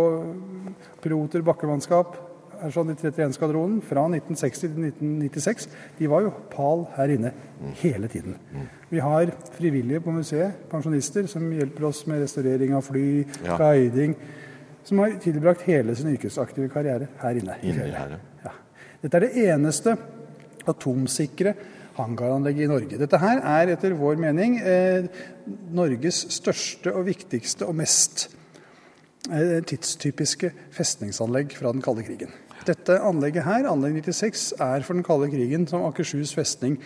piloter, 1.03 1.43
bakkemannskap, 1.47 2.19
sånn 2.71 2.93
i 2.93 2.95
31-skvadronen 2.95 3.81
fra 3.83 4.05
1960 4.07 4.61
til 4.69 4.85
1996, 4.93 5.65
de 5.99 6.11
var 6.13 6.23
jo 6.29 6.35
pal 6.53 6.85
her 6.95 7.11
inne 7.17 7.33
hele 7.81 8.07
tiden. 8.13 8.37
Vi 8.93 9.01
har 9.03 9.33
frivillige 9.57 10.03
på 10.05 10.15
museet, 10.15 10.61
pensjonister, 10.71 11.27
som 11.27 11.49
hjelper 11.57 11.89
oss 11.89 12.05
med 12.07 12.23
restaurering 12.23 12.77
av 12.79 12.85
fly, 12.87 13.25
Ja. 13.43 13.57
guiding, 13.59 14.15
som 14.85 14.99
har 15.03 15.17
tilbrakt 15.23 15.63
hele 15.67 15.97
sin 15.97 16.13
yrkesaktive 16.15 16.69
karriere 16.71 17.09
her 17.19 17.31
inne. 17.41 17.57
inne 17.63 17.91
her, 17.91 18.15
ja. 18.15 18.19
Ja. 18.45 18.51
Dette 19.03 19.17
er 19.17 19.21
det 19.27 19.37
eneste 19.49 19.97
atomsikre 20.69 21.55
hangaranlegget 21.97 22.67
i 22.67 22.71
Norge. 22.71 23.01
Dette 23.01 23.21
her 23.21 23.43
er 23.55 23.73
etter 23.75 23.97
vår 23.99 24.21
mening 24.21 24.59
eh, 24.61 25.09
Norges 25.75 26.25
største 26.33 26.95
og 26.95 27.07
viktigste 27.09 27.69
og 27.69 27.77
mest 27.81 28.29
eh, 29.31 29.61
tidstypiske 29.69 30.53
festningsanlegg 30.73 31.57
fra 31.59 31.75
den 31.75 31.85
kalde 31.85 32.07
krigen. 32.07 32.33
Dette 32.67 32.99
anlegget 33.03 33.43
her, 33.43 33.67
anlegg 33.67 33.97
96, 34.05 34.53
er 34.63 34.85
for 34.87 34.95
den 34.95 35.07
kalde 35.07 35.31
krigen 35.33 35.67
som 35.67 35.83
Akershus 35.89 36.35
festning 36.37 36.77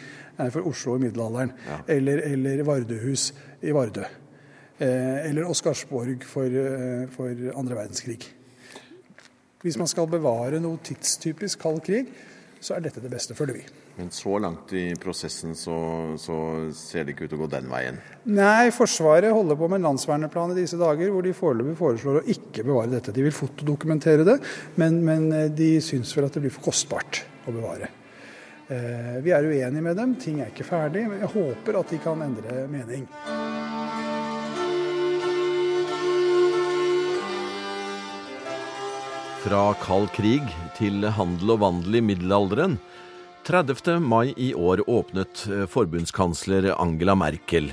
er 0.40 0.52
for 0.54 0.64
Oslo 0.68 0.96
i 0.96 1.02
middelalderen. 1.04 1.52
Eller, 1.88 2.22
eller 2.24 2.62
Vardøhus 2.64 3.28
i 3.60 3.74
Vardø. 3.76 4.06
Eh, 4.78 5.28
eller 5.28 5.48
Oscarsborg 5.48 6.24
for, 6.24 6.44
eh, 6.44 7.08
for 7.12 7.58
andre 7.58 7.76
verdenskrig. 7.76 8.20
Hvis 9.62 9.78
man 9.78 9.88
skal 9.88 10.06
bevare 10.06 10.60
noe 10.60 10.78
tidstypisk 10.84 11.58
kald 11.58 11.80
krig, 11.84 12.08
så 12.60 12.76
er 12.76 12.84
dette 12.84 13.00
det 13.00 13.10
beste, 13.10 13.34
føler 13.34 13.60
vi. 13.60 13.64
Men 13.96 14.10
så 14.12 14.38
langt 14.38 14.72
i 14.76 14.90
prosessen 15.00 15.54
så, 15.56 15.74
så 16.20 16.36
ser 16.76 17.06
det 17.06 17.14
ikke 17.14 17.24
ut 17.24 17.30
til 17.32 17.38
å 17.38 17.44
gå 17.46 17.50
den 17.54 17.70
veien. 17.70 18.00
Nei, 18.28 18.68
Forsvaret 18.76 19.32
holder 19.32 19.56
på 19.56 19.70
med 19.72 19.80
en 19.80 19.86
landsverneplan 19.88 20.52
i 20.52 20.58
disse 20.58 20.76
dager 20.76 21.08
hvor 21.14 21.24
de 21.24 21.32
foreløpig 21.36 21.78
foreslår 21.78 22.18
å 22.20 22.26
ikke 22.34 22.66
bevare 22.66 22.92
dette. 22.92 23.14
De 23.16 23.24
vil 23.24 23.32
fotodokumentere 23.32 24.26
det, 24.28 24.34
men, 24.76 24.98
men 25.06 25.30
eh, 25.32 25.46
de 25.48 25.70
syns 25.84 26.12
vel 26.12 26.28
at 26.28 26.36
det 26.36 26.44
blir 26.44 26.52
for 26.52 26.68
kostbart 26.68 27.22
å 27.48 27.54
bevare. 27.56 27.88
Eh, 28.68 29.16
vi 29.24 29.32
er 29.32 29.48
uenige 29.48 29.86
med 29.88 29.96
dem, 29.96 30.12
ting 30.20 30.42
er 30.42 30.52
ikke 30.52 30.66
ferdig, 30.68 31.06
men 31.08 31.24
jeg 31.24 31.32
håper 31.32 31.80
at 31.80 31.96
de 31.96 32.00
kan 32.04 32.26
endre 32.26 32.66
mening. 32.68 33.08
Fra 39.46 39.64
kald 39.78 40.12
krig 40.12 40.52
til 40.76 41.08
handel 41.16 41.56
og 41.56 41.64
vandel 41.64 42.00
i 42.02 42.04
middelalderen. 42.12 42.76
30. 43.46 44.00
mai 44.00 44.34
i 44.36 44.54
år 44.54 44.80
åpnet 44.90 45.44
eh, 45.46 45.66
forbundskansler 45.70 46.72
Angela 46.82 47.14
Merkel 47.14 47.68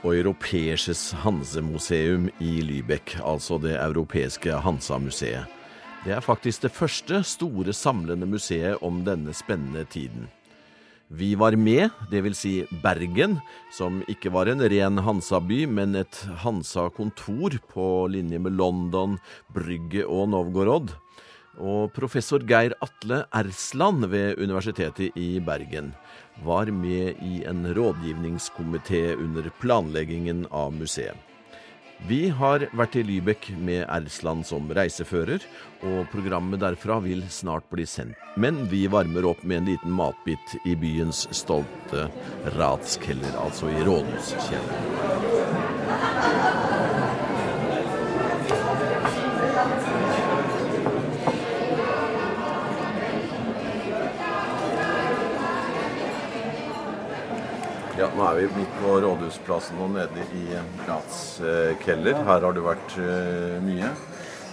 og 0.00 0.14
Europeerses 0.16 1.10
Hansemuseum 1.20 2.30
i 2.40 2.62
Lübeck, 2.64 3.18
altså 3.20 3.58
det 3.60 3.74
europeiske 3.76 4.62
Hansa-museet. 4.64 5.44
Det 6.06 6.14
er 6.16 6.24
faktisk 6.24 6.64
det 6.64 6.72
første 6.72 7.20
store 7.28 7.74
samlende 7.76 8.24
museet 8.24 8.80
om 8.80 9.02
denne 9.04 9.36
spennende 9.36 9.84
tiden. 9.92 10.24
Vi 11.12 11.34
var 11.36 11.52
med, 11.52 11.90
dvs. 12.08 12.40
Si 12.40 12.54
Bergen, 12.80 13.42
som 13.76 14.00
ikke 14.08 14.32
var 14.32 14.48
en 14.48 14.64
ren 14.72 15.04
Hansa-by, 15.04 15.66
men 15.68 16.00
et 16.00 16.24
Hansa-kontor 16.46 17.60
på 17.68 17.90
linje 18.08 18.40
med 18.40 18.56
London, 18.56 19.20
Brygge 19.52 20.08
og 20.08 20.30
Novgorod. 20.32 20.96
Og 21.60 21.90
professor 21.92 22.40
Geir 22.48 22.72
Atle 22.80 23.24
Ersland 23.36 24.06
ved 24.08 24.40
Universitetet 24.40 25.16
i 25.18 25.40
Bergen 25.44 25.92
var 26.44 26.70
med 26.72 27.20
i 27.20 27.42
en 27.44 27.66
rådgivningskomité 27.76 29.12
under 29.14 29.50
planleggingen 29.60 30.46
av 30.50 30.72
museet. 30.72 31.16
Vi 32.08 32.30
har 32.32 32.62
vært 32.72 32.94
i 32.96 33.02
Lybekk 33.04 33.50
med 33.60 33.82
Ersland 33.84 34.46
som 34.48 34.70
reisefører, 34.72 35.44
og 35.84 36.08
programmet 36.08 36.62
derfra 36.62 36.96
vil 37.04 37.26
snart 37.28 37.68
bli 37.68 37.84
sendt. 37.84 38.16
Men 38.40 38.64
vi 38.72 38.86
varmer 38.88 39.28
opp 39.28 39.44
med 39.44 39.60
en 39.60 39.68
liten 39.74 39.92
matbit 39.92 40.56
i 40.64 40.72
byens 40.80 41.26
stolte 41.36 42.08
ratskeller, 42.56 43.36
altså 43.44 43.68
i 43.68 43.84
rådhuskjelleren. 43.84 45.59
Ja, 57.98 58.06
nå 58.16 58.24
er 58.24 58.38
vi 58.38 58.46
midt 58.54 58.76
på 58.80 58.94
Rådhusplassen 59.02 59.80
og 59.82 59.90
nede 59.96 60.22
i 60.36 60.44
Ratskeller. 60.88 62.20
Her 62.24 62.46
har 62.46 62.54
du 62.54 62.62
vært 62.64 62.94
eh, 63.02 63.58
mye. 63.64 63.90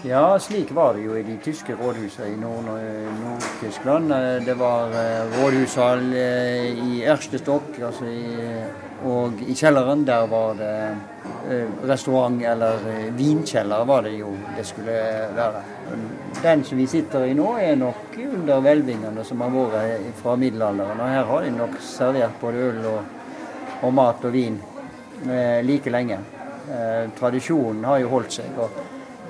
Ja, 0.05 0.23
slik 0.41 0.69
var 0.77 0.93
det 0.93 1.05
jo 1.07 1.15
i 1.17 1.23
de 1.25 1.37
tyske 1.41 1.73
rådhusene 1.77 2.31
i 2.33 2.35
Nord- 2.39 2.67
Nord-Tyskland. 2.67 4.09
Nord 4.11 4.45
det 4.45 4.57
var 4.59 4.93
eh, 4.97 5.37
rådhushall 5.37 6.03
eh, 6.17 6.83
i 6.89 6.99
Erstestokk, 7.05 7.77
altså 7.87 8.09
og 9.07 9.41
i 9.45 9.53
kjelleren 9.53 10.01
der 10.07 10.23
var 10.25 10.55
det 10.57 10.71
restaurant, 11.85 12.39
eller 12.41 12.79
vinkjeller 13.13 13.83
var 13.85 14.01
det 14.07 14.15
jo 14.17 14.31
det 14.57 14.65
skulle 14.65 14.95
være. 15.37 15.61
Den 16.41 16.63
som 16.65 16.79
vi 16.81 16.87
sitter 16.89 17.27
i 17.29 17.35
nå, 17.37 17.51
er 17.61 17.77
nok 17.77 18.17
under 18.17 18.63
hvelvingene 18.65 19.23
som 19.25 19.43
har 19.45 19.53
vært 19.53 20.17
fra 20.17 20.33
middelalderen. 20.41 20.97
Og 20.97 21.13
her 21.13 21.29
har 21.29 21.45
de 21.45 21.53
nok 21.53 21.77
servert 21.85 22.41
både 22.41 22.65
øl 22.71 22.81
og, 22.89 23.13
og 23.81 23.93
mat 23.93 24.25
og 24.25 24.33
vin 24.33 24.59
like 25.65 25.89
lenge. 25.89 26.19
Tradisjonen 27.17 27.85
har 27.87 28.01
jo 28.03 28.09
holdt 28.11 28.35
seg. 28.37 28.59
og 28.61 28.69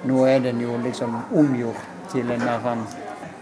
nå 0.05 0.25
er 0.25 0.39
den 0.39 0.61
jo 0.61 0.77
liksom 0.83 1.15
omgjort 1.35 1.83
til 2.11 2.31
en 2.31 2.43
mer 2.43 2.59
sånn 2.63 2.83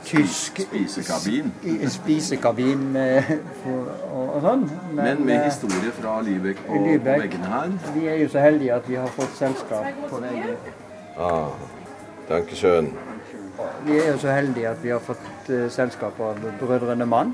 tysk 0.06 0.62
Spisekabin. 0.62 1.52
Spisekabin 1.92 2.84
eh, 3.02 3.32
og, 3.66 3.88
og, 4.14 4.36
sånn. 4.44 4.66
Men, 4.92 5.02
Men, 5.02 5.24
med 5.26 5.36
eh, 5.40 5.48
historie 5.48 5.94
fra 5.98 6.20
Lübeck 6.26 6.62
på, 6.66 6.78
på, 6.78 6.98
veggene 7.08 7.52
her? 7.52 7.74
Vi 7.96 8.06
er 8.12 8.22
jo 8.22 8.30
så 8.34 8.44
heldige 8.46 8.76
at 8.78 8.90
vi 8.90 9.00
har 9.02 9.10
fått 9.18 9.34
selskap 9.40 10.06
på 10.12 10.22
veggen. 10.22 10.56
Ah, 11.18 11.50
danke 12.30 12.58
schön. 12.60 12.94
Vi 13.86 13.98
er 13.98 14.12
jo 14.12 14.22
så 14.22 14.34
heldige 14.36 14.70
at 14.70 14.82
vi 14.84 14.92
har 14.92 15.02
fått 15.04 15.50
uh, 15.50 15.68
selskap 15.72 16.20
av 16.22 16.42
brødrene 16.60 17.08
Mann. 17.10 17.34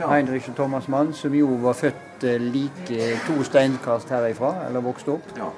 Ja. 0.00 0.08
Heinrich 0.10 0.48
og 0.50 0.56
Thomas 0.56 0.88
Mann, 0.88 1.12
som 1.14 1.34
jo 1.34 1.46
var 1.62 1.76
født 1.78 2.24
uh, 2.26 2.34
like 2.40 3.12
to 3.26 3.42
steinkast 3.46 4.10
herifra, 4.10 4.56
eller 4.68 4.82
vokste 4.82 5.18
opp. 5.18 5.36
Ja. 5.38 5.52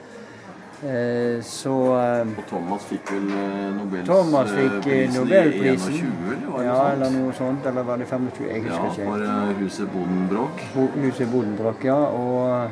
Eh, 0.82 1.42
så 1.42 1.70
eh, 1.70 2.28
Og 2.38 2.44
Thomas 2.48 2.82
fikk 2.84 3.08
vel 3.14 3.30
eh, 3.32 3.60
Nobels 3.72 4.04
Thomas 4.04 4.50
fikk 4.52 4.88
Nobelprisen. 5.14 5.94
I 5.94 6.00
21, 6.02 6.10
eller 6.34 6.50
var 6.50 6.58
det 6.58 6.66
ja, 6.66 6.80
eller 6.92 7.14
noe 7.14 7.36
sånt. 7.36 7.68
Eller 7.70 7.86
var 7.88 7.96
det 7.96 8.08
25? 8.10 8.50
Jeg 8.50 8.64
husker 8.66 8.84
ja, 8.84 8.90
ikke. 8.90 9.06
For 9.06 9.62
huset 9.62 9.88
Bodenbroch. 9.94 10.66
Huset 11.00 11.32
Bodenbroch, 11.32 11.86
ja. 11.88 11.96
Og, 11.96 12.70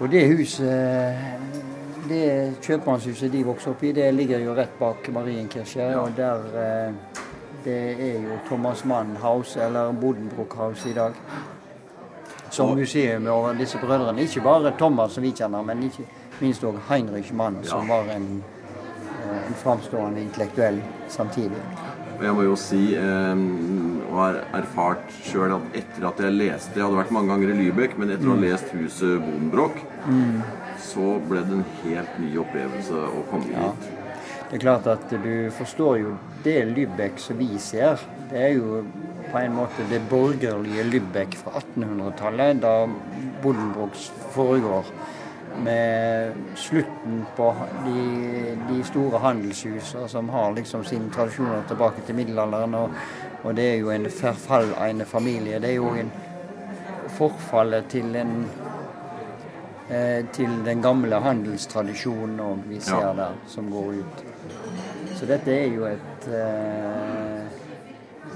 og 0.00 0.12
det 0.12 0.26
huset 0.34 1.18
det 2.10 2.22
kjøpmannshuset 2.66 3.32
de 3.32 3.44
vokste 3.46 3.70
opp 3.70 3.82
i, 3.86 3.92
det 3.94 4.08
ligger 4.16 4.40
jo 4.42 4.54
rett 4.58 4.72
bak 4.80 5.08
Marienkirche. 5.14 5.80
Ja. 5.80 6.02
Og 6.02 6.16
der 6.16 6.92
Det 7.64 7.80
er 7.92 8.22
jo 8.22 8.38
Thomas 8.48 8.84
Mann 8.84 9.16
House, 9.20 9.60
eller 9.60 9.92
Bodenbrook 9.92 10.56
House 10.56 10.90
i 10.90 10.92
dag. 10.92 11.12
Som 12.50 12.74
museum 12.78 13.26
over 13.26 13.54
disse 13.54 13.78
brødrene. 13.78 14.22
Ikke 14.22 14.40
bare 14.40 14.72
Thomas 14.78 15.12
som 15.12 15.22
vi 15.22 15.30
kjenner, 15.30 15.62
men 15.62 15.82
ikke 15.86 16.06
minst 16.40 16.64
òg 16.64 16.80
Heinrich 16.88 17.32
Mann, 17.36 17.60
som 17.64 17.88
var 17.88 18.08
en, 18.14 18.42
eh, 19.30 19.46
en 19.46 19.54
framstående 19.54 20.20
intellektuell 20.20 20.80
samtidig. 21.08 21.62
Jeg 22.20 22.34
må 22.34 22.42
jo 22.42 22.56
si, 22.56 22.96
eh, 22.96 23.36
og 24.10 24.16
har 24.18 24.40
erfart 24.52 25.12
sjøl, 25.24 25.54
at 25.54 25.60
etter 25.74 26.08
at 26.08 26.18
jeg 26.20 26.32
leste 26.32 26.76
Jeg 26.76 26.84
hadde 26.84 26.96
vært 26.96 27.10
mange 27.10 27.28
ganger 27.28 27.48
i 27.48 27.58
Lybekk, 27.62 27.98
men 27.98 28.10
etter 28.10 28.26
å 28.26 28.34
ha 28.34 28.36
mm. 28.36 28.42
lest 28.42 28.68
huset 28.68 29.20
Bodenbroch, 29.20 29.78
mm. 30.06 30.42
så 30.78 31.20
ble 31.28 31.44
det 31.46 31.52
en 31.52 31.64
helt 31.84 32.18
ny 32.18 32.36
opplevelse 32.38 32.92
å 32.92 33.24
komme 33.30 33.52
ja. 33.52 33.70
hit. 33.70 33.99
Det 34.50 34.56
er 34.56 34.62
klart 34.64 34.86
at 34.90 35.12
du 35.14 35.50
forstår 35.54 35.96
jo 36.00 36.16
det 36.44 36.64
Lübeck 36.66 37.20
som 37.22 37.38
vi 37.38 37.58
ser. 37.62 38.00
Det 38.30 38.40
er 38.48 38.56
jo 38.56 38.80
på 39.30 39.38
en 39.38 39.54
måte 39.54 39.84
det 39.90 40.00
borgerlige 40.10 40.82
Lübeck 40.88 41.36
fra 41.38 41.60
1800-tallet, 41.60 42.58
da 42.62 42.72
Bodenbroch 43.42 44.10
foregår 44.34 44.90
med 45.62 46.32
slutten 46.58 47.22
på 47.36 47.54
de, 47.84 48.56
de 48.68 48.80
store 48.84 49.18
handelshusene 49.22 50.08
som 50.08 50.28
har 50.34 50.50
liksom 50.56 50.82
sine 50.84 51.10
tradisjoner 51.14 51.62
tilbake 51.68 52.02
til 52.06 52.18
middelalderen. 52.18 52.74
Og, 52.74 52.98
og 53.42 53.54
det 53.56 53.68
er 53.68 53.78
jo 53.84 53.94
en 53.94 54.10
forfallegne 54.10 55.06
familie. 55.06 55.62
Det 55.62 55.70
er 55.70 55.78
jo 55.78 55.94
en 55.94 56.10
forfallet 57.20 57.86
til 57.94 58.16
en 58.16 58.34
til 60.36 60.52
den 60.64 60.82
gamle 60.82 61.18
handelstradisjonen 61.18 62.60
vi 62.68 62.78
ser 62.80 63.08
ja. 63.08 63.14
der, 63.18 63.40
som 63.50 63.70
går 63.72 63.88
ut. 64.04 64.20
Så 65.18 65.26
dette 65.26 65.52
er 65.52 65.74
jo 65.74 65.84
et 65.88 66.28
eh, 66.32 67.40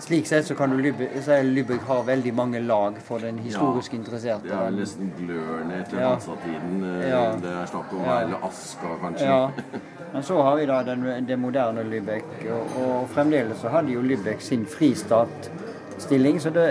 slik 0.04 0.26
sett 0.26 0.46
så 0.46 0.54
kan 0.54 0.70
du 0.70 0.92
si 1.22 1.36
Lübeck 1.42 1.86
har 1.86 2.02
veldig 2.04 2.34
mange 2.34 2.60
lag 2.60 2.98
for 3.06 3.22
den 3.22 3.38
historisk 3.38 3.92
ja, 3.92 3.98
interesserte. 3.98 4.48
Det 4.48 4.58
er 4.58 4.74
nesten 4.74 5.12
glørne 5.18 5.80
etter 5.80 6.00
ja. 6.00 6.12
Hansa-tiden. 6.12 6.84
Eh, 6.90 7.08
ja. 7.08 7.22
Det 7.40 7.52
er 7.52 7.70
snakk 7.70 7.92
om 7.94 8.04
ja. 8.04 8.20
eller 8.22 8.46
Aska, 8.48 8.94
kanskje. 9.02 9.30
Ja. 9.30 9.80
Men 10.14 10.22
så 10.22 10.42
har 10.46 10.56
vi 10.56 10.66
da 10.70 10.82
den, 10.86 11.06
det 11.26 11.38
moderne 11.40 11.84
Lübeck. 11.88 12.28
Og, 12.44 12.78
og, 12.84 13.08
fremdeles 13.14 13.62
så 13.64 13.72
hadde 13.72 13.94
jo 13.94 14.02
Lübeck 14.04 14.42
sin 14.44 14.66
fristatstilling. 14.66 16.40
Så 16.40 16.52
det, 16.54 16.68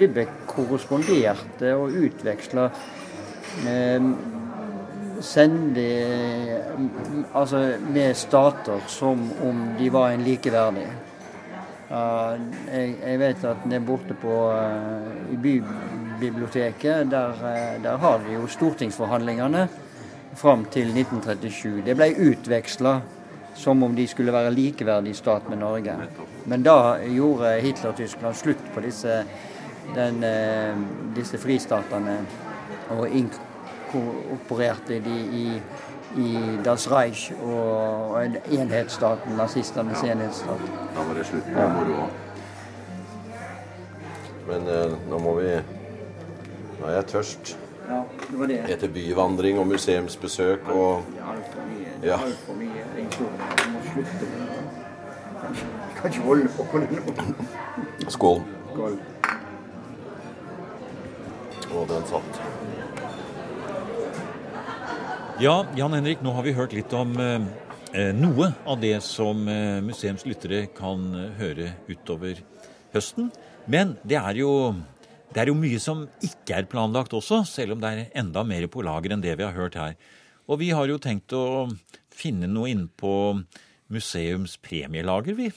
Lübeck 0.00 0.32
korresponderte 0.48 1.74
og 1.76 1.94
utveksla 2.06 2.70
eh, 2.70 2.94
sende, 5.20 5.86
altså 7.34 7.62
med 7.92 8.16
stater 8.16 8.84
som 8.86 9.30
om 9.42 9.62
de 9.78 9.90
var 9.92 10.10
en 10.10 10.24
likeverdig. 10.24 10.86
Jeg, 11.88 13.18
vet 13.18 13.44
at 13.46 13.66
nede 13.66 13.84
borte 13.86 14.14
på, 14.18 14.36
uh, 14.50 15.32
i 15.32 15.36
bybiblioteket, 15.36 17.10
der, 17.10 17.28
uh, 17.30 17.82
der, 17.82 17.96
har 17.96 18.18
de 18.26 18.34
jo 18.34 18.46
stortingsforhandlingene 18.46 19.68
fram 20.34 20.64
til 20.64 20.90
1937. 20.90 21.84
Det 21.86 21.94
ble 21.96 22.10
utveksla 22.30 22.96
som 23.56 23.82
om 23.86 23.94
de 23.96 24.06
skulle 24.10 24.34
være 24.34 24.50
likeverdig 24.52 25.14
stat 25.16 25.46
med 25.48 25.62
Norge. 25.62 25.94
Men 26.44 26.66
da 26.66 26.98
gjorde 27.06 27.54
Hitler-Tyskland 27.62 28.34
slutt 28.36 28.66
på 28.74 28.82
disse, 28.82 29.22
den, 29.94 30.18
uh, 30.26 31.14
disse 31.14 31.38
fristatene 31.38 32.18
og 32.90 33.08
inkorporerte 33.10 35.00
de 35.04 35.18
i 35.42 35.62
i 36.16 36.58
Das 36.64 36.90
Reich 36.90 37.32
og 37.42 38.22
enhetsstaten, 38.50 39.36
nazistenes 39.36 40.02
enhetsstat. 40.02 40.60
Da 40.94 41.02
var 41.02 41.14
det 41.14 41.26
slutt 41.26 41.44
på 41.44 41.66
moroa. 41.74 42.06
Men 44.46 44.68
eh, 44.70 44.94
nå 45.10 45.18
må 45.18 45.34
vi 45.40 45.50
Nå 46.76 46.86
er 46.86 46.92
jeg 46.98 47.06
tørst. 47.08 47.56
Ja, 47.88 48.02
det 48.30 48.38
var 48.38 48.46
det. 48.50 48.58
Etter 48.68 48.88
byvandring 48.92 49.58
og 49.58 49.66
museumsbesøk 49.66 50.68
og 50.68 51.04
Altfor 51.30 51.62
mye. 51.70 51.94
Ja. 52.02 52.18
Altfor 52.20 52.58
mye 52.58 52.84
informasjon. 53.00 53.64
Vi 53.64 53.72
må 53.72 53.80
slutte 53.92 54.28
med 54.32 54.38
det. 54.46 54.60
Vi 55.54 56.00
kan 56.00 56.10
ikke 56.10 56.22
holde 56.26 56.48
på 56.56 56.66
med 56.72 56.86
det 56.86 57.00
nå. 57.06 58.10
Skål. 58.10 58.42
Skål. 58.74 58.98
Og 61.74 61.88
den 61.88 62.06
satt. 62.12 62.45
Ja, 65.36 65.66
Jan 65.76 65.92
Henrik, 65.92 66.22
nå 66.24 66.32
har 66.32 66.46
vi 66.46 66.52
hørt 66.56 66.72
litt 66.72 66.92
om 66.96 67.10
eh, 67.20 67.42
eh, 67.92 68.08
noe 68.16 68.46
av 68.64 68.78
det 68.80 68.94
som 69.04 69.42
eh, 69.52 69.82
museumslyttere 69.84 70.62
kan 70.72 71.02
eh, 71.12 71.34
høre 71.36 71.66
utover 71.90 72.40
høsten. 72.94 73.28
Men 73.68 73.92
det 74.00 74.16
er, 74.16 74.38
jo, 74.40 74.72
det 75.34 75.42
er 75.42 75.50
jo 75.50 75.58
mye 75.58 75.80
som 75.82 76.06
ikke 76.24 76.56
er 76.62 76.70
planlagt 76.72 77.12
også, 77.18 77.42
selv 77.50 77.76
om 77.76 77.84
det 77.84 77.90
er 77.90 78.16
enda 78.22 78.46
mer 78.48 78.64
på 78.72 78.80
lager 78.86 79.12
enn 79.12 79.24
det 79.26 79.36
vi 79.36 79.44
har 79.44 79.52
hørt 79.58 79.76
her. 79.76 79.98
Og 80.48 80.62
vi 80.62 80.70
har 80.72 80.88
jo 80.88 80.96
tenkt 81.04 81.36
å 81.36 81.66
finne 82.08 82.48
noe 82.48 82.72
inne 82.72 82.88
på 82.88 83.12
museumspremielager, 83.92 85.36
vi. 85.36 85.50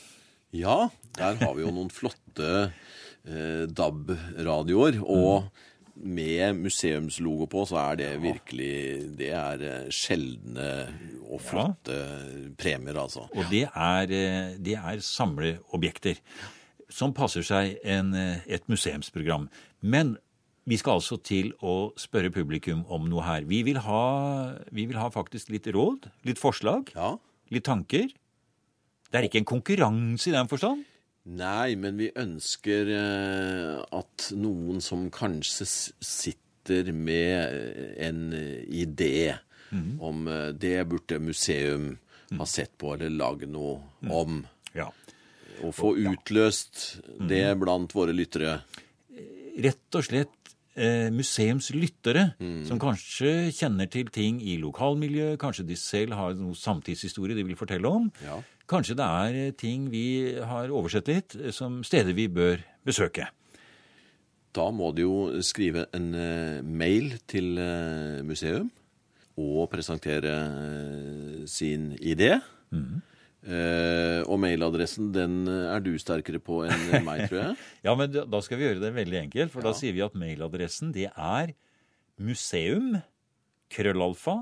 Ja, 0.59 0.89
der 1.15 1.39
har 1.39 1.55
vi 1.55 1.63
jo 1.63 1.71
noen 1.71 1.93
flotte 1.93 2.51
eh, 2.67 3.63
DAB-radioer. 3.63 4.99
og 5.07 5.47
mm 5.47 5.67
med 5.99 6.61
museumslogo 6.63 7.47
på, 7.51 7.65
så 7.67 7.79
er 7.81 7.99
det 7.99 8.09
virkelig 8.23 9.17
Det 9.19 9.31
er 9.35 9.63
eh, 9.67 9.89
sjeldne 9.91 10.69
og 11.27 11.41
flotte 11.43 11.97
ja. 11.97 12.45
premier, 12.57 12.97
altså. 12.97 13.27
Og 13.35 13.49
det 13.51 13.65
er, 13.67 14.13
eh, 14.13 14.55
det 14.57 14.77
er 14.79 15.03
samleobjekter 15.03 16.21
som 16.89 17.13
passer 17.13 17.45
seg 17.45 17.77
en, 17.83 18.13
eh, 18.15 18.41
et 18.47 18.65
museumsprogram. 18.69 19.49
Men 19.81 20.17
vi 20.69 20.77
skal 20.77 20.99
altså 20.99 21.17
til 21.21 21.53
å 21.65 21.91
spørre 21.97 22.31
publikum 22.33 22.85
om 22.87 23.07
noe 23.09 23.25
her. 23.25 23.45
Vi 23.49 23.63
vil 23.65 23.79
ha, 23.81 24.03
vi 24.71 24.85
vil 24.89 24.99
ha 25.01 25.09
faktisk 25.13 25.49
litt 25.49 25.67
råd, 25.67 26.09
litt 26.27 26.41
forslag, 26.41 26.91
ja. 26.95 27.15
litt 27.49 27.65
tanker. 27.65 28.09
Det 29.09 29.17
er 29.17 29.25
ikke 29.25 29.41
en 29.41 29.49
konkurranse 29.49 30.29
i 30.29 30.35
den 30.35 30.49
forstand. 30.51 30.85
Nei, 31.27 31.75
men 31.75 31.97
vi 31.99 32.09
ønsker 32.17 32.89
eh, 32.95 33.75
at 33.95 34.29
noen 34.39 34.79
som 34.81 35.09
kanskje 35.13 35.67
sitter 35.67 36.91
med 36.95 37.35
eh, 37.35 37.91
en 38.07 38.21
eh, 38.33 38.63
idé 38.81 39.35
mm. 39.69 39.99
om 40.01 40.29
det 40.55 40.77
burde 40.89 41.19
museum 41.19 41.91
ha 42.29 42.43
mhm. 42.43 42.49
sett 42.49 42.77
på 42.77 42.93
eller 42.95 43.09
lage 43.09 43.49
noe 43.49 43.79
mm. 44.01 44.11
om. 44.13 44.41
Ja. 44.73 44.89
Og 45.65 45.73
få 45.75 45.95
utløst 45.97 47.01
det 47.19 47.45
mhm. 47.51 47.61
blant 47.65 47.95
våre 47.95 48.15
lyttere. 48.15 48.61
Rett 49.59 49.99
og 49.99 50.05
slett 50.07 50.53
eh, 50.79 51.09
museumslyttere 51.13 52.29
som 52.67 52.79
kanskje 52.81 53.51
kjenner 53.55 53.89
til 53.91 54.07
ting 54.13 54.39
i 54.41 54.55
lokalmiljøet, 54.61 55.39
kanskje 55.41 55.67
de 55.67 55.77
selv 55.79 56.15
har 56.17 56.39
noe 56.39 56.55
samtidshistorie 56.57 57.37
de 57.37 57.45
vil 57.45 57.59
fortelle 57.59 57.91
om. 57.91 58.07
Ja. 58.23 58.39
Kanskje 58.69 58.97
det 58.99 59.05
er 59.05 59.37
eh, 59.37 59.53
ting 59.57 59.89
vi 59.89 60.05
har 60.45 60.69
oversett 60.69 61.09
litt, 61.09 61.35
eh, 61.39 61.53
som 61.55 61.81
steder 61.85 62.13
vi 62.17 62.27
bør 62.29 62.61
besøke. 62.85 63.29
Da 64.53 64.67
må 64.73 64.91
de 64.93 65.05
jo 65.05 65.41
skrive 65.45 65.87
en 65.95 66.11
eh, 66.17 66.61
mail 66.61 67.15
til 67.29 67.57
museum 68.25 68.69
og 69.39 69.69
presentere 69.71 70.33
sin 71.47 71.93
idé. 71.95 72.41
Eh, 73.39 74.19
og 74.27 74.35
mailadressen 74.43 75.13
den 75.15 75.45
eh, 75.47 75.69
er 75.71 75.79
du 75.85 75.93
sterkere 76.01 76.41
på 76.43 76.59
enn 76.67 77.05
meg, 77.07 77.27
tror 77.29 77.39
jeg. 77.39 77.57
Ja, 77.87 77.93
men 77.95 78.11
da 78.11 78.25
da 78.27 78.41
skal 78.43 78.59
vi 78.59 78.65
gjøre 78.67 78.81
det 78.83 78.91
veldig 78.97 79.19
enkelt, 79.23 79.53
for 79.53 79.63
Ja. 79.63 79.69
da 79.69 79.77
sier 79.79 79.95
vi 79.95 80.03
at 80.03 80.17
mailadressen 80.19 80.91
det 80.95 81.07
er 81.15 81.53
museum, 82.19 82.97
krøllalfa, 83.71 84.41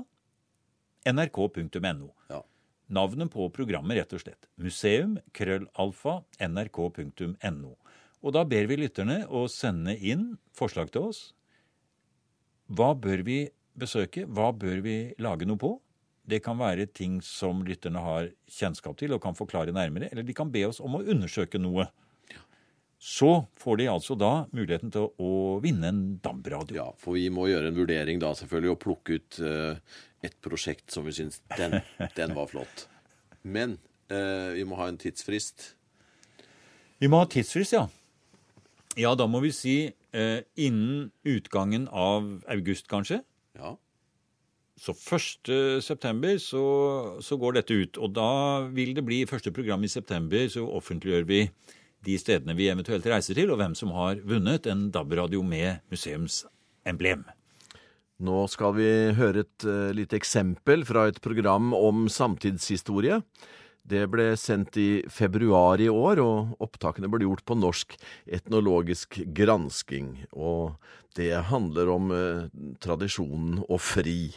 nrk.no. 1.06 2.10
Ja. 2.32 2.42
Navnet 2.90 3.30
på 3.30 3.46
programmet, 3.54 4.00
rett 4.00 4.12
og 4.16 4.22
slett. 4.24 4.48
Museum, 4.58 5.18
krøllalfa, 5.36 6.18
nrk.no. 6.42 7.74
Og 8.18 8.34
da 8.34 8.42
ber 8.50 8.66
vi 8.66 8.80
lytterne 8.82 9.20
å 9.30 9.44
sende 9.52 9.94
inn 9.94 10.32
forslag 10.58 10.90
til 10.90 11.06
oss. 11.12 11.20
Hva 12.66 12.90
bør 12.98 13.22
vi 13.24 13.44
besøke? 13.78 14.26
Hva 14.26 14.50
bør 14.52 14.82
vi 14.82 14.96
lage 15.22 15.46
noe 15.46 15.60
på? 15.60 15.76
Det 16.28 16.42
kan 16.44 16.58
være 16.60 16.88
ting 16.92 17.22
som 17.24 17.62
lytterne 17.66 18.02
har 18.04 18.28
kjennskap 18.52 18.98
til 19.00 19.14
og 19.16 19.22
kan 19.24 19.36
forklare 19.38 19.72
nærmere, 19.72 20.10
eller 20.12 20.26
de 20.26 20.36
kan 20.36 20.52
be 20.52 20.66
oss 20.68 20.82
om 20.84 20.98
å 20.98 21.04
undersøke 21.04 21.60
noe. 21.60 21.88
Så 22.98 23.46
får 23.56 23.78
de 23.78 23.86
altså 23.88 24.16
da 24.18 24.32
muligheten 24.50 24.90
til 24.92 25.06
å 25.22 25.32
vinne 25.62 25.92
en 25.92 26.00
DAB-radio. 26.22 26.76
Ja, 26.80 26.88
for 26.98 27.14
vi 27.14 27.28
må 27.30 27.46
gjøre 27.48 27.70
en 27.70 27.78
vurdering 27.78 28.20
da 28.20 28.32
selvfølgelig 28.36 28.72
og 28.74 28.80
plukke 28.82 29.20
ut 29.20 29.38
uh, 29.40 30.00
et 30.26 30.34
prosjekt 30.44 30.90
som 30.92 31.06
vi 31.06 31.14
syns 31.14 31.38
den, 31.54 31.78
den 32.18 32.34
var 32.36 32.50
flott. 32.50 32.88
Men 33.46 33.78
uh, 34.10 34.50
vi 34.56 34.66
må 34.66 34.80
ha 34.82 34.90
en 34.90 34.98
tidsfrist. 34.98 35.70
Vi 36.98 37.08
må 37.08 37.22
ha 37.22 37.30
tidsfrist, 37.30 37.78
ja. 37.78 37.86
Ja, 38.98 39.14
da 39.14 39.28
må 39.30 39.38
vi 39.44 39.52
si 39.54 39.76
eh, 39.86 40.40
innen 40.58 41.10
utgangen 41.22 41.84
av 41.94 42.24
august, 42.50 42.88
kanskje. 42.90 43.20
Ja. 43.54 43.76
Så 44.78 44.94
1. 44.94 45.82
september 45.82 46.38
så, 46.38 46.64
så 47.24 47.38
går 47.40 47.58
dette 47.58 47.74
ut. 47.74 47.98
Og 47.98 48.12
da 48.14 48.30
vil 48.70 48.94
det 48.94 49.02
bli 49.06 49.24
første 49.26 49.50
program 49.54 49.82
i 49.82 49.90
september, 49.90 50.46
så 50.52 50.62
offentliggjør 50.78 51.26
vi 51.26 51.40
de 52.06 52.14
stedene 52.20 52.54
vi 52.54 52.68
eventuelt 52.70 53.06
reiser 53.10 53.38
til, 53.38 53.50
og 53.50 53.58
hvem 53.58 53.74
som 53.78 53.90
har 53.96 54.22
vunnet 54.26 54.68
en 54.70 54.86
DAB-radio 54.94 55.42
med 55.42 55.82
museumsemblem. 55.90 57.26
Nå 58.18 58.44
skal 58.50 58.74
vi 58.74 58.88
høre 59.14 59.44
et 59.44 59.66
uh, 59.66 59.90
lite 59.94 60.18
eksempel 60.18 60.82
fra 60.86 61.06
et 61.10 61.20
program 61.22 61.70
om 61.76 62.08
samtidshistorie. 62.10 63.20
Det 63.88 64.02
ble 64.10 64.32
sendt 64.36 64.76
i 64.78 64.88
februar 65.10 65.80
i 65.80 65.86
år, 65.88 66.20
og 66.20 66.62
opptakene 66.62 67.10
ble 67.10 67.24
gjort 67.24 67.44
på 67.46 67.56
norsk 67.58 67.94
etnologisk 68.26 69.20
gransking. 69.34 70.26
Og 70.34 70.74
det 71.18 71.30
handler 71.50 71.94
om 71.94 72.10
uh, 72.14 72.46
tradisjonen 72.82 73.62
å 73.66 73.78
fri. 73.78 74.34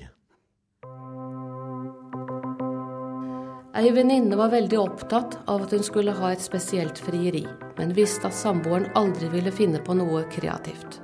Ei 3.72 3.88
venninne 3.96 4.36
var 4.36 4.50
veldig 4.52 4.76
opptatt 4.80 5.38
av 5.48 5.62
at 5.64 5.72
hun 5.72 5.84
skulle 5.84 6.12
ha 6.18 6.34
et 6.34 6.42
spesielt 6.44 6.98
frieri, 7.00 7.46
men 7.78 7.94
visste 7.96 8.28
at 8.28 8.36
samboeren 8.36 8.90
aldri 9.00 9.30
ville 9.32 9.52
finne 9.56 9.80
på 9.80 9.94
noe 9.96 10.26
kreativt. 10.34 10.98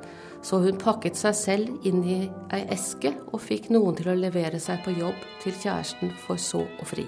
Så 0.44 0.60
hun 0.60 0.76
pakket 0.82 1.16
seg 1.16 1.36
selv 1.40 1.86
inn 1.88 2.02
i 2.04 2.18
ei 2.52 2.66
eske 2.76 3.14
og 3.32 3.40
fikk 3.40 3.70
noen 3.72 3.96
til 3.96 4.10
å 4.12 4.18
levere 4.20 4.60
seg 4.60 4.82
på 4.84 4.92
jobb 4.98 5.24
til 5.40 5.56
kjæresten 5.56 6.12
for 6.26 6.36
så 6.44 6.66
å 6.68 6.88
fri. 6.90 7.06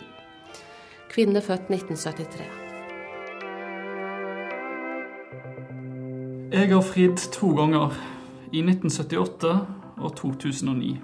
Kvinne 1.12 1.42
født 1.44 1.68
1973. 1.68 2.48
Jeg 6.56 6.72
har 6.72 6.88
fridd 6.88 7.20
to 7.36 7.52
ganger, 7.58 8.00
i 8.56 8.64
1978 8.64 9.52
og 10.00 10.16
2009. 10.16 10.96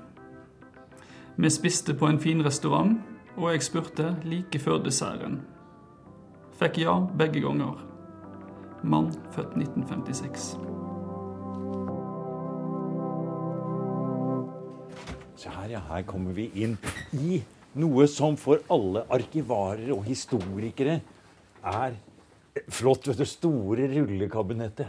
Vi 1.35 1.51
spiste 1.51 1.93
på 1.99 2.07
en 2.07 2.21
fin 2.23 2.39
restaurant, 2.41 2.95
og 3.35 3.51
jeg 3.51 3.63
spurte 3.65 4.15
like 4.23 4.59
før 4.59 4.79
desserten. 4.83 5.41
Fikk 6.55 6.79
ja 6.85 6.95
begge 7.19 7.41
ganger. 7.43 7.81
Mann 8.83 9.11
født 9.35 9.57
1956. 9.57 10.55
Se 15.35 15.51
her, 15.51 15.69
ja. 15.75 15.81
Her 15.89 16.05
kommer 16.07 16.35
vi 16.37 16.47
inn 16.63 16.77
i 17.11 17.41
noe 17.75 18.07
som 18.07 18.37
for 18.39 18.63
alle 18.71 19.03
arkivarer 19.11 19.91
og 19.95 20.05
historikere 20.07 21.01
er 21.65 21.97
flott. 22.71 23.07
vet 23.09 23.19
du, 23.19 23.25
Store 23.27 23.89
rullekabinettet. 23.91 24.87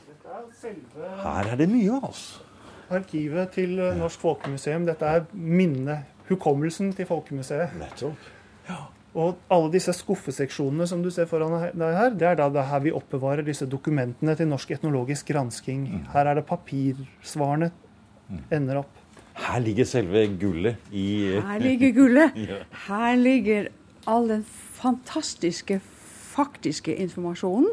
Her 1.25 1.51
er 1.51 1.57
det 1.59 1.69
mye, 1.73 1.99
altså. 1.99 2.45
Arkivet 2.91 3.51
til 3.57 3.75
Norsk 3.99 4.23
Folkemuseum. 4.23 4.87
Dette 4.87 5.05
er 5.19 5.27
minnet, 5.35 6.07
hukommelsen 6.29 6.93
til 6.95 7.09
Folkemuseet. 7.11 7.75
Nettopp. 7.81 8.36
Og 9.17 9.39
alle 9.49 9.71
disse 9.73 9.95
skuffeseksjonene 9.97 10.85
som 10.89 11.01
du 11.01 11.09
ser 11.13 11.29
foran 11.31 11.55
deg 11.73 11.95
her, 11.97 12.13
det 12.13 12.27
er 12.29 12.37
da 12.37 12.51
det 12.53 12.61
er 12.61 12.69
her 12.69 12.83
vi 12.85 12.93
oppbevarer 12.93 13.47
disse 13.47 13.65
dokumentene 13.65 14.35
til 14.37 14.51
Norsk 14.51 14.75
etnologisk 14.77 15.31
gransking. 15.33 15.87
Her 16.13 16.29
er 16.29 16.41
det 16.41 16.45
papirsvarene 16.51 17.71
ender 18.53 18.83
opp. 18.83 19.03
Her 19.37 19.61
ligger 19.61 19.89
selve 19.89 20.27
gullet 20.41 20.93
i 20.93 21.07
Her 21.37 21.61
ligger 21.61 21.95
gullet. 21.97 22.37
Ja. 22.51 22.61
Her 22.89 23.17
ligger 23.17 23.71
all 24.07 24.29
den 24.29 24.45
fantastiske, 24.77 25.81
faktiske 26.37 26.95
informasjonen 26.95 27.73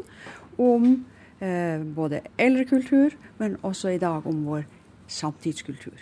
om 0.62 1.06
eh, 1.44 1.84
både 1.96 2.24
eldre 2.40 2.66
kultur, 2.66 3.16
men 3.38 3.58
også 3.64 3.94
i 3.96 4.02
dag 4.02 4.28
om 4.28 4.46
vår 4.48 4.64
samtidskultur. 5.08 6.00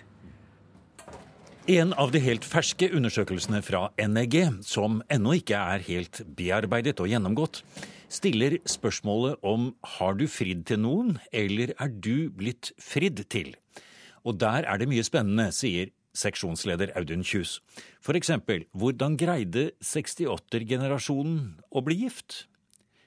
En 1.69 1.91
av 1.93 2.10
de 2.10 2.17
helt 2.17 2.41
ferske 2.41 2.88
undersøkelsene 2.89 3.60
fra 3.62 3.91
NEG, 4.02 4.63
som 4.65 5.04
ennå 5.13 5.36
ikke 5.38 5.60
er 5.60 5.84
helt 5.86 6.24
bearbeidet 6.34 6.97
og 6.97 7.06
gjennomgått, 7.12 7.60
stiller 8.10 8.56
spørsmålet 8.65 9.38
om 9.45 9.67
har 10.00 10.17
du 10.17 10.26
fridd 10.26 10.65
til 10.65 10.82
noen, 10.82 11.19
eller 11.30 11.76
er 11.78 11.93
du 11.93 12.32
blitt 12.34 12.71
fridd 12.82 13.21
til? 13.30 13.54
Og 14.26 14.41
der 14.41 14.65
er 14.65 14.82
det 14.82 14.89
mye 14.89 15.06
spennende, 15.06 15.52
sier 15.54 15.93
seksjonsleder 16.17 16.95
Audun 16.97 17.21
Kjus. 17.21 17.60
For 18.02 18.17
eksempel, 18.17 18.65
hvordan 18.74 19.13
greide 19.21 19.69
68-generasjonen 19.86 21.62
å 21.69 21.86
bli 21.86 22.02
gift? 22.08 22.47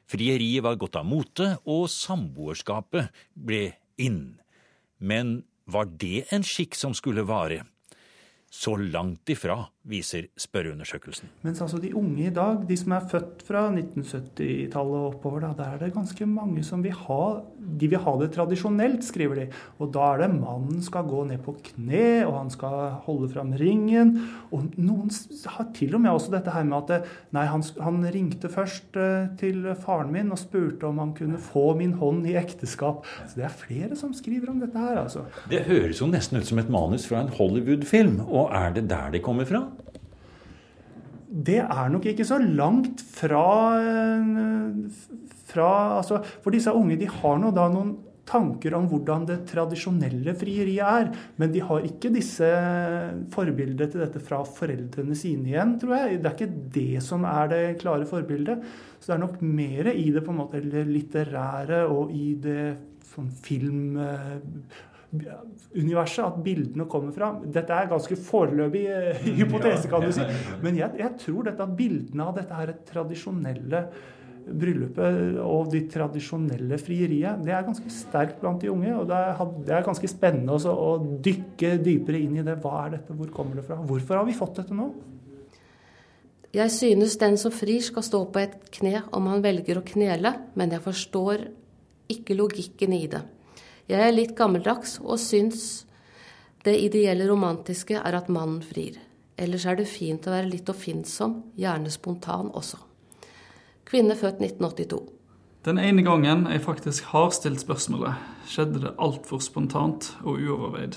Frieriet 0.06 0.62
var 0.62 0.78
gått 0.78 0.94
av 0.94 1.10
mote, 1.10 1.56
og 1.66 1.90
samboerskapet 1.90 3.10
ble 3.34 3.72
inn. 3.98 4.38
Men 5.02 5.40
var 5.66 5.90
det 5.90 6.28
en 6.30 6.46
skikk 6.46 6.78
som 6.78 6.94
skulle 6.94 7.26
vare? 7.26 7.64
Så 8.54 8.76
langt 8.76 9.28
ifra, 9.28 9.64
viser 9.85 10.29
spørreundersøkelsen. 10.40 11.29
Mens 11.44 11.61
altså 11.61 11.79
de 11.83 11.92
unge 11.97 12.27
i 12.27 12.33
dag, 12.35 12.62
de 12.68 12.77
som 12.81 12.94
er 12.97 13.09
født 13.11 13.44
fra 13.47 13.66
1970-tallet 13.73 15.01
og 15.01 15.09
oppover, 15.11 15.44
da, 15.44 15.53
der 15.59 15.75
er 15.75 15.83
det 15.83 15.94
ganske 15.97 16.27
mange 16.29 16.64
som 16.64 16.85
vil 16.85 16.97
ha 17.05 17.25
de 17.64 17.88
vil 17.90 18.01
ha 18.01 18.14
det 18.20 18.31
tradisjonelt, 18.35 19.05
skriver 19.07 19.40
de. 19.40 19.44
Og 19.83 19.90
da 19.94 20.11
er 20.12 20.25
det 20.25 20.31
mannen 20.37 20.83
skal 20.85 21.07
gå 21.09 21.25
ned 21.29 21.40
på 21.44 21.57
kne, 21.70 22.25
og 22.27 22.37
han 22.37 22.53
skal 22.53 22.99
holde 23.07 23.31
fram 23.33 23.55
ringen. 23.61 24.14
Og 24.55 24.66
noen 24.77 25.12
har 25.57 25.70
til 25.77 25.97
og 25.97 26.05
med 26.05 26.12
også 26.12 26.35
dette 26.37 26.55
her 26.55 26.66
med 26.68 26.79
at 26.83 26.92
det, 26.92 27.14
nei, 27.37 27.47
han, 27.51 27.64
han 27.85 28.01
ringte 28.14 28.51
først 28.53 28.99
eh, 29.01 29.31
til 29.40 29.70
faren 29.85 30.12
min 30.14 30.33
og 30.35 30.40
spurte 30.40 30.88
om 30.88 31.01
han 31.03 31.14
kunne 31.16 31.40
få 31.40 31.70
min 31.79 31.97
hånd 32.01 32.29
i 32.31 32.37
ekteskap. 32.40 33.09
Så 33.25 33.40
det 33.40 33.49
er 33.49 33.57
flere 33.64 33.99
som 33.99 34.14
skriver 34.16 34.53
om 34.53 34.61
dette 34.62 34.81
her, 34.81 35.01
altså. 35.05 35.27
Det 35.51 35.64
høres 35.68 36.03
jo 36.03 36.11
nesten 36.11 36.40
ut 36.40 36.49
som 36.49 36.61
et 36.61 36.73
manus 36.73 37.09
fra 37.09 37.25
en 37.25 37.33
Hollywood-film, 37.35 38.20
og 38.27 38.53
er 38.55 38.77
det 38.77 38.88
der 38.92 39.14
det 39.14 39.25
kommer 39.25 39.49
fra? 39.49 39.64
Det 41.35 41.59
er 41.64 41.90
nok 41.90 42.05
ikke 42.07 42.27
så 42.27 42.38
langt 42.38 43.03
fra, 43.03 43.44
eh, 43.83 44.90
fra 45.51 45.70
altså, 45.99 46.23
For 46.42 46.55
disse 46.55 46.70
unge 46.70 46.99
de 47.01 47.11
har 47.11 47.40
nå 47.42 47.51
da 47.55 47.66
noen 47.73 47.97
tanker 48.25 48.73
om 48.77 48.87
hvordan 48.88 49.27
det 49.29 49.40
tradisjonelle 49.51 50.33
frieriet 50.38 50.87
er. 50.87 51.11
Men 51.40 51.53
de 51.53 51.61
har 51.64 51.85
ikke 51.85 52.12
disse 52.14 52.49
forbildene 53.35 53.90
til 53.90 54.05
dette 54.05 54.23
fra 54.25 54.40
foreldrene 54.49 55.16
sine 55.18 55.53
igjen, 55.53 55.77
tror 55.81 55.97
jeg. 55.99 56.23
Det 56.23 56.31
er 56.31 56.38
ikke 56.38 56.70
det 56.79 57.05
som 57.05 57.27
er 57.29 57.53
det 57.53 57.62
klare 57.83 58.09
forbildet. 58.09 58.64
Så 58.99 59.11
det 59.11 59.16
er 59.18 59.25
nok 59.27 59.38
mer 59.44 59.92
i 59.92 60.09
det 60.14 60.25
på 60.25 60.33
en 60.33 60.40
måte 60.40 60.62
litterære 60.64 61.85
og 61.90 62.14
i 62.14 62.35
det 62.40 62.64
sånn 63.12 63.31
film... 63.44 63.94
universet, 65.74 66.24
at 66.24 66.40
bildene 66.44 66.87
kommer 66.90 67.14
fra. 67.14 67.31
Dette 67.44 67.77
er 67.77 67.90
ganske 67.90 68.18
foreløpig 68.18 68.85
eh, 68.90 69.22
hypotese, 69.38 69.88
kan 69.90 70.05
du 70.05 70.12
si. 70.14 70.27
Men 70.64 70.79
jeg, 70.81 70.96
jeg 71.00 71.16
tror 71.22 71.48
dette 71.48 71.64
at 71.64 71.79
bildene 71.79 72.27
av 72.27 72.37
dette 72.38 72.59
her 72.59 72.74
tradisjonelle 72.88 73.87
bryllupet 74.44 75.38
og 75.40 75.70
de 75.72 75.81
tradisjonelle 75.88 76.77
frieriet, 76.81 77.40
det 77.46 77.55
er 77.57 77.64
ganske 77.64 77.92
sterkt 77.92 78.42
blant 78.42 78.61
de 78.61 78.70
unge. 78.72 78.92
Og 78.98 79.09
det 79.09 79.16
er, 79.16 79.42
det 79.64 79.77
er 79.79 79.87
ganske 79.87 80.11
spennende 80.11 80.57
også 80.59 80.74
å 80.74 80.90
dykke 81.24 81.77
dypere 81.85 82.20
inn 82.20 82.38
i 82.40 82.46
det. 82.46 82.59
Hva 82.62 82.85
er 82.85 82.96
dette, 82.98 83.16
hvor 83.16 83.33
kommer 83.35 83.61
det 83.61 83.66
fra? 83.68 83.81
Hvorfor 83.81 84.20
har 84.20 84.29
vi 84.29 84.37
fått 84.37 84.61
dette 84.61 84.77
nå? 84.77 84.90
Jeg 86.55 86.70
synes 86.70 87.16
den 87.18 87.35
som 87.40 87.50
frir 87.50 87.83
skal 87.83 88.05
stå 88.07 88.20
på 88.31 88.44
et 88.44 88.55
kne 88.77 89.00
om 89.16 89.27
han 89.27 89.42
velger 89.42 89.81
å 89.81 89.87
knele, 89.87 90.37
men 90.55 90.74
jeg 90.77 90.85
forstår 90.85 91.48
ikke 92.14 92.37
logikken 92.38 92.94
i 92.94 93.07
det. 93.11 93.24
Jeg 93.85 94.01
er 94.01 94.14
litt 94.14 94.33
gammeldags 94.37 94.97
og 95.03 95.18
syns 95.20 95.85
det 96.64 96.79
ideelle 96.81 97.27
romantiske 97.29 97.99
er 98.01 98.16
at 98.16 98.31
mannen 98.33 98.62
frir. 98.64 98.97
Ellers 99.37 99.66
er 99.68 99.77
det 99.77 99.90
fint 99.90 100.25
å 100.25 100.33
være 100.33 100.49
litt 100.49 100.70
oppfinnsom, 100.70 101.35
gjerne 101.61 101.90
spontan 101.92 102.49
også. 102.57 102.79
Kvinne 103.85 104.16
født 104.16 104.40
1982. 104.40 105.01
Den 105.64 105.81
ene 105.81 106.05
gangen 106.05 106.47
jeg 106.49 106.62
faktisk 106.64 107.11
har 107.12 107.29
stilt 107.37 107.61
spørsmålet, 107.61 108.16
skjedde 108.49 108.81
det 108.87 108.94
altfor 109.01 109.42
spontant 109.44 110.11
og 110.23 110.38
uoverveid. 110.38 110.97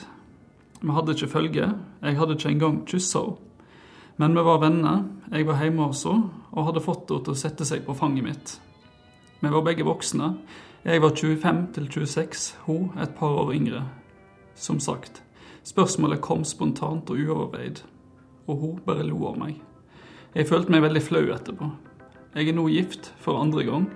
Vi 0.80 0.96
hadde 0.96 1.16
ikke 1.16 1.32
følge, 1.32 1.68
jeg 2.04 2.20
hadde 2.20 2.38
ikke 2.38 2.54
engang 2.54 2.80
kyssa 2.88 3.26
henne. 3.26 3.44
Men 4.18 4.34
vi 4.34 4.42
var 4.42 4.64
venner, 4.64 5.04
jeg 5.30 5.46
var 5.46 5.60
hjemme 5.62 5.92
henne 5.92 6.32
og 6.50 6.66
hadde 6.66 6.82
fått 6.82 7.12
henne 7.12 7.26
til 7.28 7.36
å 7.36 7.38
sette 7.38 7.68
seg 7.70 7.84
på 7.86 7.94
fanget 7.94 8.26
mitt. 8.26 8.54
Vi 9.44 9.52
var 9.54 9.62
begge 9.66 9.86
voksne. 9.86 10.32
Jeg 10.88 11.02
var 11.02 11.10
25 11.10 11.58
til 11.74 11.88
26, 11.92 12.56
hun 12.64 12.92
et 13.04 13.12
par 13.20 13.28
år 13.28 13.52
yngre. 13.52 13.82
Som 14.56 14.80
sagt, 14.80 15.24
spørsmålet 15.64 16.22
kom 16.22 16.46
spontant 16.48 17.10
og 17.10 17.18
uoverveid, 17.18 17.82
og 18.48 18.56
hun 18.56 18.80
bare 18.86 19.04
lo 19.04 19.26
av 19.28 19.36
meg. 19.36 19.60
Jeg 20.32 20.48
følte 20.48 20.72
meg 20.72 20.86
veldig 20.86 21.04
flau 21.04 21.26
etterpå. 21.36 21.68
Jeg 22.36 22.48
er 22.48 22.56
nå 22.56 22.70
gift 22.72 23.12
for 23.20 23.36
andre 23.36 23.68
gang, 23.68 23.92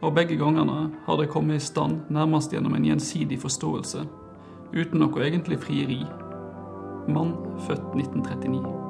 og 0.00 0.16
begge 0.16 0.40
gangene 0.40 0.88
har 1.04 1.20
det 1.20 1.28
kommet 1.28 1.60
i 1.60 1.66
stand 1.66 2.08
nærmest 2.08 2.56
gjennom 2.56 2.74
en 2.74 2.88
gjensidig 2.88 3.36
forståelse, 3.44 4.06
uten 4.72 5.04
noe 5.04 5.26
egentlig 5.26 5.60
frieri. 5.60 6.06
Mann 7.04 7.36
født 7.68 7.84
1939. 8.00 8.89